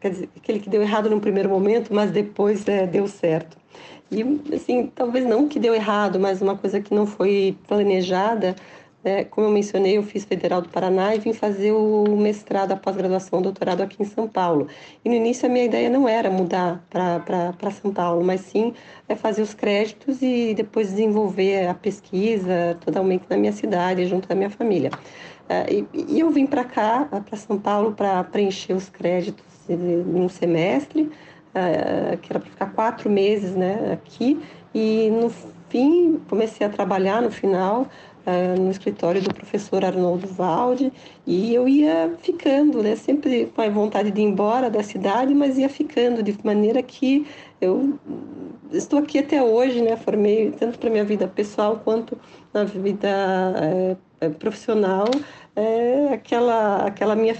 quer 0.00 0.10
dizer, 0.10 0.28
aquele 0.36 0.60
que 0.60 0.70
deu 0.70 0.82
errado 0.82 1.08
no 1.10 1.20
primeiro 1.20 1.48
momento, 1.48 1.92
mas 1.94 2.10
depois 2.10 2.66
é, 2.68 2.86
deu 2.86 3.06
certo. 3.06 3.56
E, 4.10 4.24
assim, 4.54 4.90
talvez 4.92 5.24
não 5.24 5.46
que 5.46 5.58
deu 5.58 5.74
errado, 5.74 6.18
mas 6.18 6.42
uma 6.42 6.56
coisa 6.56 6.80
que 6.80 6.92
não 6.92 7.06
foi 7.06 7.56
planejada, 7.68 8.56
né? 9.04 9.24
como 9.24 9.46
eu 9.46 9.52
mencionei, 9.52 9.96
eu 9.96 10.02
fiz 10.02 10.24
Federal 10.24 10.60
do 10.60 10.68
Paraná 10.68 11.14
e 11.14 11.20
vim 11.20 11.32
fazer 11.32 11.72
o 11.72 12.16
mestrado, 12.16 12.72
a 12.72 12.76
pós-graduação, 12.76 13.38
o 13.38 13.42
doutorado 13.42 13.82
aqui 13.82 14.02
em 14.02 14.04
São 14.04 14.28
Paulo. 14.28 14.66
E 15.04 15.08
no 15.08 15.14
início 15.14 15.46
a 15.46 15.48
minha 15.48 15.64
ideia 15.64 15.88
não 15.88 16.08
era 16.08 16.28
mudar 16.28 16.84
para 16.90 17.70
São 17.70 17.92
Paulo, 17.92 18.24
mas 18.24 18.40
sim 18.40 18.74
é 19.08 19.14
fazer 19.14 19.42
os 19.42 19.54
créditos 19.54 20.20
e 20.20 20.54
depois 20.54 20.88
desenvolver 20.88 21.68
a 21.68 21.74
pesquisa 21.74 22.76
totalmente 22.80 23.24
na 23.30 23.36
minha 23.36 23.52
cidade, 23.52 24.06
junto 24.06 24.28
da 24.28 24.34
minha 24.34 24.50
família. 24.50 24.90
É, 25.48 25.66
e 25.72 26.20
eu 26.20 26.30
vim 26.30 26.46
para 26.46 26.64
cá, 26.64 27.08
para 27.24 27.36
São 27.36 27.58
Paulo, 27.58 27.92
para 27.92 28.22
preencher 28.24 28.72
os 28.72 28.88
créditos 28.88 29.44
em 29.74 30.20
um 30.20 30.28
semestre, 30.28 31.02
uh, 31.02 32.16
que 32.18 32.32
era 32.32 32.40
para 32.40 32.50
ficar 32.50 32.66
quatro 32.72 33.10
meses 33.10 33.54
né, 33.54 33.92
aqui, 33.92 34.40
e 34.74 35.10
no 35.10 35.30
fim 35.68 36.20
comecei 36.28 36.66
a 36.66 36.70
trabalhar 36.70 37.22
no 37.22 37.30
final 37.30 37.86
uh, 38.26 38.60
no 38.60 38.70
escritório 38.70 39.22
do 39.22 39.32
professor 39.32 39.84
Arnoldo 39.84 40.26
Valde, 40.26 40.92
e 41.26 41.54
eu 41.54 41.68
ia 41.68 42.14
ficando, 42.22 42.82
né, 42.82 42.96
sempre 42.96 43.46
com 43.54 43.62
a 43.62 43.68
vontade 43.68 44.10
de 44.10 44.20
ir 44.20 44.24
embora 44.24 44.68
da 44.68 44.82
cidade, 44.82 45.34
mas 45.34 45.58
ia 45.58 45.68
ficando, 45.68 46.22
de 46.22 46.36
maneira 46.44 46.82
que 46.82 47.26
eu 47.60 47.98
estou 48.72 48.98
aqui 48.98 49.18
até 49.18 49.42
hoje, 49.42 49.80
né, 49.80 49.96
formei 49.96 50.50
tanto 50.52 50.78
para 50.78 50.90
minha 50.90 51.04
vida 51.04 51.28
pessoal 51.28 51.80
quanto 51.84 52.18
na 52.52 52.64
vida 52.64 53.08
é, 54.20 54.28
profissional, 54.28 55.06
é, 55.56 56.14
aquela, 56.14 56.86
aquela 56.86 57.16
minha, 57.16 57.34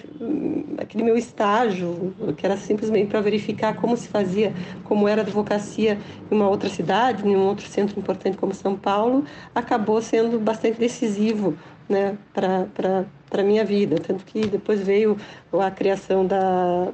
aquele 0.79 1.05
meu 1.05 1.16
estágio, 1.16 2.14
que 2.37 2.44
era 2.44 2.57
simplesmente 2.57 3.09
para 3.09 3.20
verificar 3.20 3.75
como 3.77 3.96
se 3.96 4.09
fazia, 4.09 4.53
como 4.85 5.09
era 5.09 5.23
a 5.23 5.25
advocacia 5.25 5.99
em 6.31 6.35
uma 6.35 6.49
outra 6.49 6.68
cidade, 6.68 7.27
em 7.27 7.37
um 7.37 7.46
outro 7.46 7.66
centro 7.66 7.99
importante 7.99 8.37
como 8.37 8.53
São 8.53 8.77
Paulo, 8.77 9.25
acabou 9.55 10.03
sendo 10.03 10.38
bastante 10.38 10.79
decisivo 10.79 11.57
né, 11.88 12.16
para 12.35 13.07
a 13.33 13.42
minha 13.42 13.64
vida. 13.64 13.96
Tanto 13.96 14.25
que 14.25 14.46
depois 14.46 14.81
veio 14.81 15.16
a 15.53 15.70
criação 15.70 16.27
da, 16.27 16.88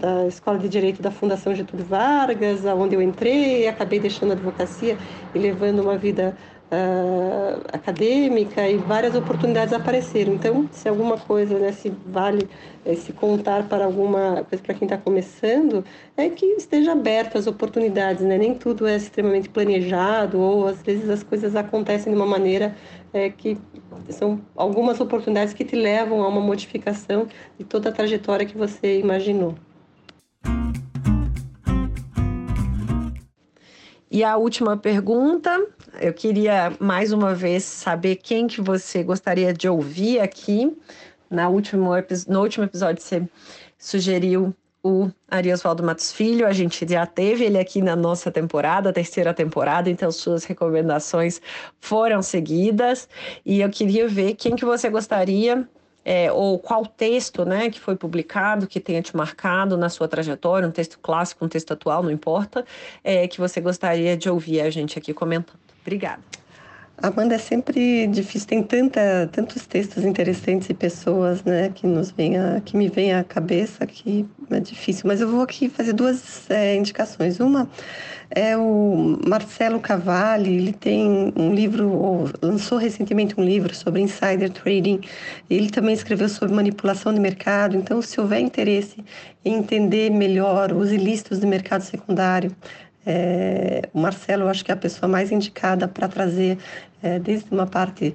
da 0.00 0.26
Escola 0.26 0.58
de 0.58 0.68
Direito 0.68 1.00
da 1.00 1.10
Fundação 1.10 1.54
Getúlio 1.54 1.84
Vargas, 1.84 2.64
onde 2.64 2.94
eu 2.94 3.02
entrei, 3.02 3.66
acabei 3.68 4.00
deixando 4.00 4.30
a 4.30 4.34
advocacia 4.34 4.98
e 5.34 5.38
levando 5.38 5.80
uma 5.80 5.96
vida 5.96 6.36
uh, 6.70 7.60
acadêmica 7.72 8.68
e 8.68 8.76
várias 8.76 9.14
oportunidades 9.14 9.72
apareceram. 9.72 10.34
Então, 10.34 10.68
se 10.70 10.88
alguma 10.88 11.16
coisa, 11.16 11.58
né, 11.58 11.72
se 11.72 11.92
vale 12.06 12.48
eh, 12.84 12.94
se 12.94 13.12
contar 13.12 13.68
para 13.68 13.84
alguma 13.84 14.44
coisa 14.44 14.62
para 14.62 14.74
quem 14.74 14.86
está 14.86 14.98
começando, 14.98 15.84
é 16.16 16.28
que 16.28 16.46
esteja 16.46 16.92
aberto 16.92 17.38
às 17.38 17.46
oportunidades, 17.46 18.22
né? 18.24 18.38
Nem 18.38 18.54
tudo 18.54 18.86
é 18.86 18.96
extremamente 18.96 19.48
planejado 19.48 20.40
ou 20.40 20.66
às 20.66 20.82
vezes 20.82 21.08
as 21.08 21.22
coisas 21.22 21.56
acontecem 21.56 22.12
de 22.12 22.18
uma 22.18 22.26
maneira 22.26 22.74
é, 23.12 23.30
que 23.30 23.58
são 24.10 24.40
algumas 24.54 25.00
oportunidades 25.00 25.54
que 25.54 25.64
te 25.64 25.76
levam 25.76 26.22
a 26.22 26.28
uma 26.28 26.40
modificação 26.40 27.26
de 27.58 27.64
toda 27.64 27.88
a 27.88 27.92
trajetória 27.92 28.46
que 28.46 28.56
você 28.56 28.98
imaginou. 28.98 29.54
E 34.10 34.24
a 34.24 34.36
última 34.36 34.76
pergunta 34.76 35.66
eu 36.00 36.12
queria 36.12 36.72
mais 36.78 37.12
uma 37.12 37.34
vez 37.34 37.64
saber 37.64 38.16
quem 38.16 38.46
que 38.46 38.60
você 38.60 39.02
gostaria 39.02 39.52
de 39.52 39.68
ouvir 39.68 40.20
aqui. 40.20 40.76
Na 41.30 41.48
último, 41.48 41.90
no 42.26 42.40
último 42.40 42.64
episódio, 42.64 43.02
você 43.02 43.22
sugeriu 43.78 44.54
o 44.82 45.10
Ariosvaldo 45.28 45.82
Matos 45.82 46.12
Filho, 46.12 46.46
a 46.46 46.52
gente 46.52 46.86
já 46.88 47.04
teve 47.04 47.44
ele 47.44 47.58
aqui 47.58 47.82
na 47.82 47.96
nossa 47.96 48.30
temporada, 48.30 48.92
terceira 48.92 49.34
temporada, 49.34 49.90
então 49.90 50.10
suas 50.10 50.44
recomendações 50.44 51.40
foram 51.80 52.22
seguidas 52.22 53.08
e 53.44 53.60
eu 53.60 53.68
queria 53.68 54.08
ver 54.08 54.34
quem 54.34 54.54
que 54.54 54.64
você 54.64 54.88
gostaria 54.88 55.68
é, 56.04 56.32
ou 56.32 56.58
qual 56.58 56.86
texto 56.86 57.44
né, 57.44 57.68
que 57.68 57.78
foi 57.78 57.96
publicado, 57.96 58.66
que 58.66 58.80
tenha 58.80 59.02
te 59.02 59.14
marcado 59.16 59.76
na 59.76 59.90
sua 59.90 60.08
trajetória, 60.08 60.66
um 60.66 60.70
texto 60.70 60.98
clássico, 61.00 61.44
um 61.44 61.48
texto 61.48 61.72
atual, 61.72 62.02
não 62.02 62.10
importa, 62.10 62.64
é, 63.04 63.28
que 63.28 63.38
você 63.38 63.60
gostaria 63.60 64.16
de 64.16 64.30
ouvir 64.30 64.60
a 64.62 64.70
gente 64.70 64.98
aqui 64.98 65.12
comentando. 65.12 65.67
Obrigada. 65.88 66.20
Amanda, 67.00 67.36
é 67.36 67.38
sempre 67.38 68.08
difícil, 68.08 68.48
tem 68.48 68.62
tanta, 68.62 69.30
tantos 69.32 69.64
textos 69.66 70.04
interessantes 70.04 70.68
e 70.68 70.74
pessoas 70.74 71.44
né, 71.44 71.70
que, 71.72 71.86
nos 71.86 72.10
vem 72.10 72.36
a, 72.36 72.60
que 72.60 72.76
me 72.76 72.88
vem 72.88 73.14
à 73.14 73.22
cabeça 73.22 73.86
que 73.86 74.26
é 74.50 74.58
difícil, 74.58 75.04
mas 75.06 75.20
eu 75.20 75.28
vou 75.28 75.40
aqui 75.40 75.68
fazer 75.68 75.92
duas 75.92 76.50
é, 76.50 76.74
indicações. 76.74 77.38
Uma 77.38 77.70
é 78.30 78.56
o 78.56 79.16
Marcelo 79.26 79.78
Cavalli, 79.78 80.56
ele 80.56 80.72
tem 80.72 81.32
um 81.36 81.54
livro, 81.54 82.24
lançou 82.42 82.76
recentemente 82.76 83.40
um 83.40 83.44
livro 83.44 83.72
sobre 83.74 84.02
insider 84.02 84.50
trading, 84.50 85.00
ele 85.48 85.70
também 85.70 85.94
escreveu 85.94 86.28
sobre 86.28 86.52
manipulação 86.52 87.14
de 87.14 87.20
mercado, 87.20 87.76
então 87.76 88.02
se 88.02 88.20
houver 88.20 88.40
interesse 88.40 89.04
em 89.44 89.54
entender 89.54 90.10
melhor 90.10 90.72
os 90.72 90.90
ilícitos 90.90 91.38
do 91.38 91.46
mercado 91.46 91.82
secundário, 91.82 92.54
é, 93.10 93.88
o 93.94 94.00
Marcelo, 94.00 94.42
eu 94.42 94.48
acho 94.48 94.62
que 94.62 94.70
é 94.70 94.74
a 94.74 94.76
pessoa 94.76 95.08
mais 95.08 95.32
indicada 95.32 95.88
para 95.88 96.06
trazer, 96.06 96.58
é, 97.02 97.18
desde 97.18 97.50
uma 97.50 97.66
parte 97.66 98.14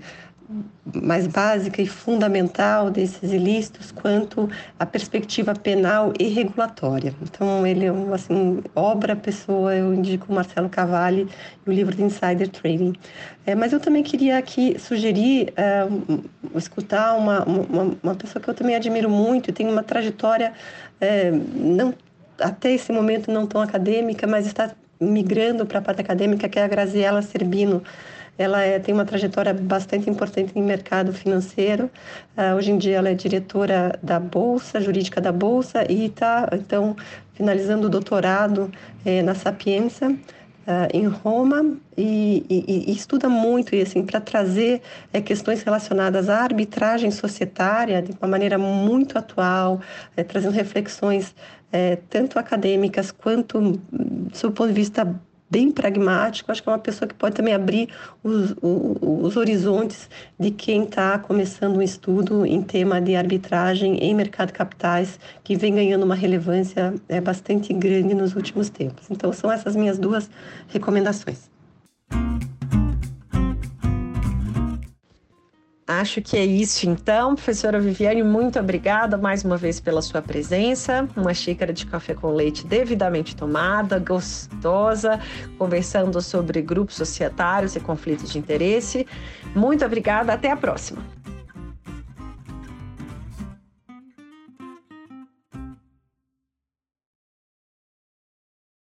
mais 0.93 1.25
básica 1.25 1.81
e 1.81 1.87
fundamental 1.87 2.91
desses 2.91 3.31
ilícitos, 3.31 3.91
quanto 3.91 4.47
a 4.77 4.85
perspectiva 4.85 5.55
penal 5.55 6.13
e 6.19 6.25
regulatória. 6.25 7.15
Então, 7.23 7.65
ele 7.65 7.85
é 7.85 7.91
uma 7.91 8.15
assim, 8.15 8.61
obra 8.75 9.15
pessoa, 9.15 9.73
eu 9.73 9.91
indico 9.95 10.31
o 10.31 10.35
Marcelo 10.35 10.69
Cavalli 10.69 11.27
e 11.65 11.69
o 11.69 11.73
livro 11.73 11.95
de 11.95 12.03
Insider 12.03 12.47
Trading. 12.49 12.93
É, 13.47 13.55
mas 13.55 13.73
eu 13.73 13.79
também 13.79 14.03
queria 14.03 14.37
aqui 14.37 14.77
sugerir 14.77 15.51
é, 15.55 15.87
escutar 16.55 17.17
uma, 17.17 17.43
uma, 17.45 17.97
uma, 18.03 18.15
pessoa 18.15 18.39
que 18.39 18.47
eu 18.47 18.53
também 18.53 18.75
admiro 18.75 19.09
muito 19.09 19.49
e 19.49 19.53
tem 19.53 19.67
uma 19.67 19.81
trajetória 19.81 20.53
é, 21.01 21.31
não 21.31 21.95
até 22.39 22.73
esse 22.73 22.91
momento 22.91 23.31
não 23.31 23.45
tão 23.45 23.61
acadêmica, 23.61 24.27
mas 24.27 24.45
está 24.45 24.71
migrando 25.03 25.65
para 25.65 25.79
a 25.79 25.81
parte 25.81 26.01
acadêmica, 26.01 26.49
que 26.49 26.57
é 26.57 26.63
a 26.63 26.67
Graziela 26.67 27.21
Serbino. 27.21 27.83
Ela 28.37 28.63
é, 28.63 28.79
tem 28.79 28.93
uma 28.93 29.05
trajetória 29.05 29.53
bastante 29.53 30.09
importante 30.09 30.51
em 30.55 30.63
mercado 30.63 31.13
financeiro. 31.13 31.89
Uh, 32.35 32.55
hoje 32.55 32.71
em 32.71 32.77
dia 32.77 32.97
ela 32.97 33.09
é 33.09 33.13
diretora 33.13 33.99
da 34.01 34.19
Bolsa, 34.19 34.81
jurídica 34.81 35.21
da 35.21 35.31
Bolsa, 35.31 35.85
e 35.87 36.05
está, 36.05 36.49
então, 36.53 36.95
finalizando 37.33 37.87
o 37.87 37.89
doutorado 37.89 38.71
eh, 39.05 39.21
na 39.21 39.35
Sapienza, 39.35 40.15
uh, 40.67 40.87
em 40.93 41.07
Roma, 41.07 41.77
e, 41.97 42.45
e, 42.49 42.91
e, 42.91 42.95
estuda 42.95 43.29
muito, 43.29 43.75
e 43.75 43.81
assim, 43.81 44.03
para 44.03 44.19
trazer 44.19 44.81
eh, 45.11 45.21
questões 45.21 45.61
relacionadas 45.61 46.29
à 46.29 46.39
arbitragem 46.41 47.11
societária 47.11 48.01
de 48.01 48.11
uma 48.19 48.27
maneira 48.27 48.57
muito 48.57 49.17
atual, 49.17 49.81
eh, 50.17 50.23
trazendo 50.23 50.53
reflexões 50.53 51.35
é, 51.71 51.97
tanto 52.07 52.37
acadêmicas 52.37 53.11
quanto 53.11 53.59
do 53.91 54.37
seu 54.37 54.51
ponto 54.51 54.67
de 54.67 54.75
vista 54.75 55.19
bem 55.53 55.69
pragmático. 55.71 56.51
Acho 56.51 56.63
que 56.63 56.67
é 56.67 56.71
uma 56.71 56.79
pessoa 56.79 57.07
que 57.07 57.13
pode 57.13 57.35
também 57.35 57.53
abrir 57.53 57.89
os, 58.23 58.55
os, 58.59 58.97
os 59.01 59.37
horizontes 59.37 60.09
de 60.39 60.49
quem 60.49 60.83
está 60.83 61.19
começando 61.19 61.77
um 61.77 61.81
estudo 61.81 62.43
em 62.43 62.59
tema 62.63 62.99
de 62.99 63.15
arbitragem 63.15 63.97
em 63.97 64.15
mercado 64.15 64.47
de 64.47 64.53
capitais, 64.53 65.19
que 65.43 65.55
vem 65.55 65.75
ganhando 65.75 66.03
uma 66.03 66.15
relevância 66.15 66.95
é, 67.07 67.21
bastante 67.21 67.71
grande 67.71 68.15
nos 68.15 68.35
últimos 68.35 68.67
tempos. 68.69 69.05
Então, 69.11 69.31
são 69.31 69.51
essas 69.51 69.75
minhas 69.75 69.99
duas 69.99 70.27
recomendações. 70.69 71.51
Acho 75.99 76.21
que 76.21 76.37
é 76.37 76.45
isso 76.45 76.89
então, 76.89 77.35
professora 77.35 77.79
Viviane, 77.79 78.23
muito 78.23 78.59
obrigada 78.59 79.17
mais 79.17 79.43
uma 79.43 79.57
vez 79.57 79.79
pela 79.79 80.01
sua 80.01 80.21
presença. 80.21 81.07
Uma 81.15 81.33
xícara 81.33 81.71
de 81.71 81.85
café 81.85 82.13
com 82.13 82.31
leite 82.31 82.65
devidamente 82.65 83.35
tomada, 83.35 83.99
gostosa, 83.99 85.19
conversando 85.57 86.21
sobre 86.21 86.61
grupos 86.61 86.95
societários 86.95 87.75
e 87.75 87.79
conflitos 87.79 88.31
de 88.31 88.39
interesse. 88.39 89.05
Muito 89.55 89.85
obrigada, 89.85 90.33
até 90.33 90.51
a 90.51 90.57
próxima. 90.57 91.22